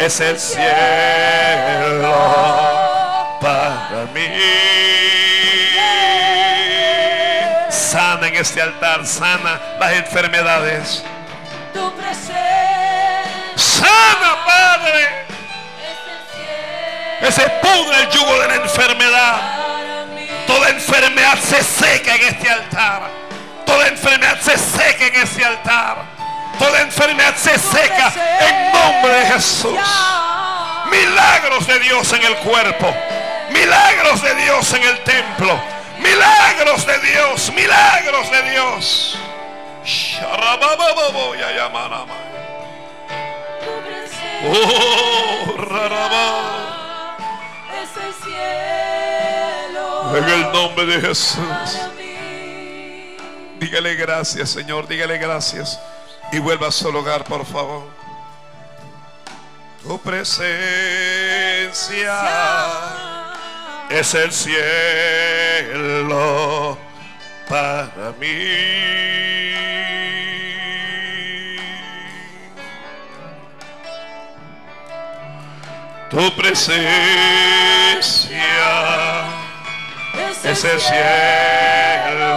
[0.06, 0.60] es el cielo
[3.40, 4.28] para mí.
[7.70, 11.04] Sana en este altar, sana las enfermedades.
[11.74, 12.34] Tu presencia
[13.56, 15.26] Sana, Padre.
[16.32, 19.42] cielo Ese pudre el yugo de la enfermedad.
[20.46, 23.04] Toda enfermedad se seca en este altar.
[23.66, 26.13] Toda enfermedad se seca en este altar.
[26.60, 29.80] Toda enfermedad se seca en nombre de Jesús.
[30.90, 32.94] Milagros de Dios en el cuerpo.
[33.50, 35.60] Milagros de Dios en el templo.
[36.00, 37.52] Milagros de Dios.
[37.54, 39.18] Milagros de Dios.
[44.46, 46.64] Oh, rarabá.
[50.16, 51.38] En el nombre de Jesús.
[53.58, 54.88] Dígale gracias, Señor.
[54.88, 55.80] Dígale gracias.
[56.34, 57.84] Y vuelva a su hogar, por favor.
[59.84, 60.50] Tu presencia
[63.92, 65.56] es el cielo
[67.48, 68.74] para mí.
[76.10, 76.82] Tu presencia
[80.44, 82.33] es el cielo.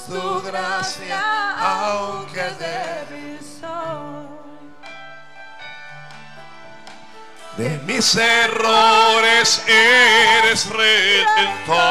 [0.00, 1.20] Tu gracia
[1.58, 4.26] aunque débil soy.
[7.56, 11.82] De mis errores eres redentor.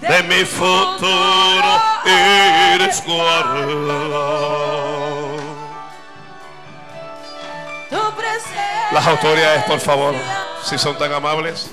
[0.00, 4.60] De mi futuro eres guardador.
[8.92, 10.14] Las autoridades, por favor,
[10.64, 11.70] si son tan amables.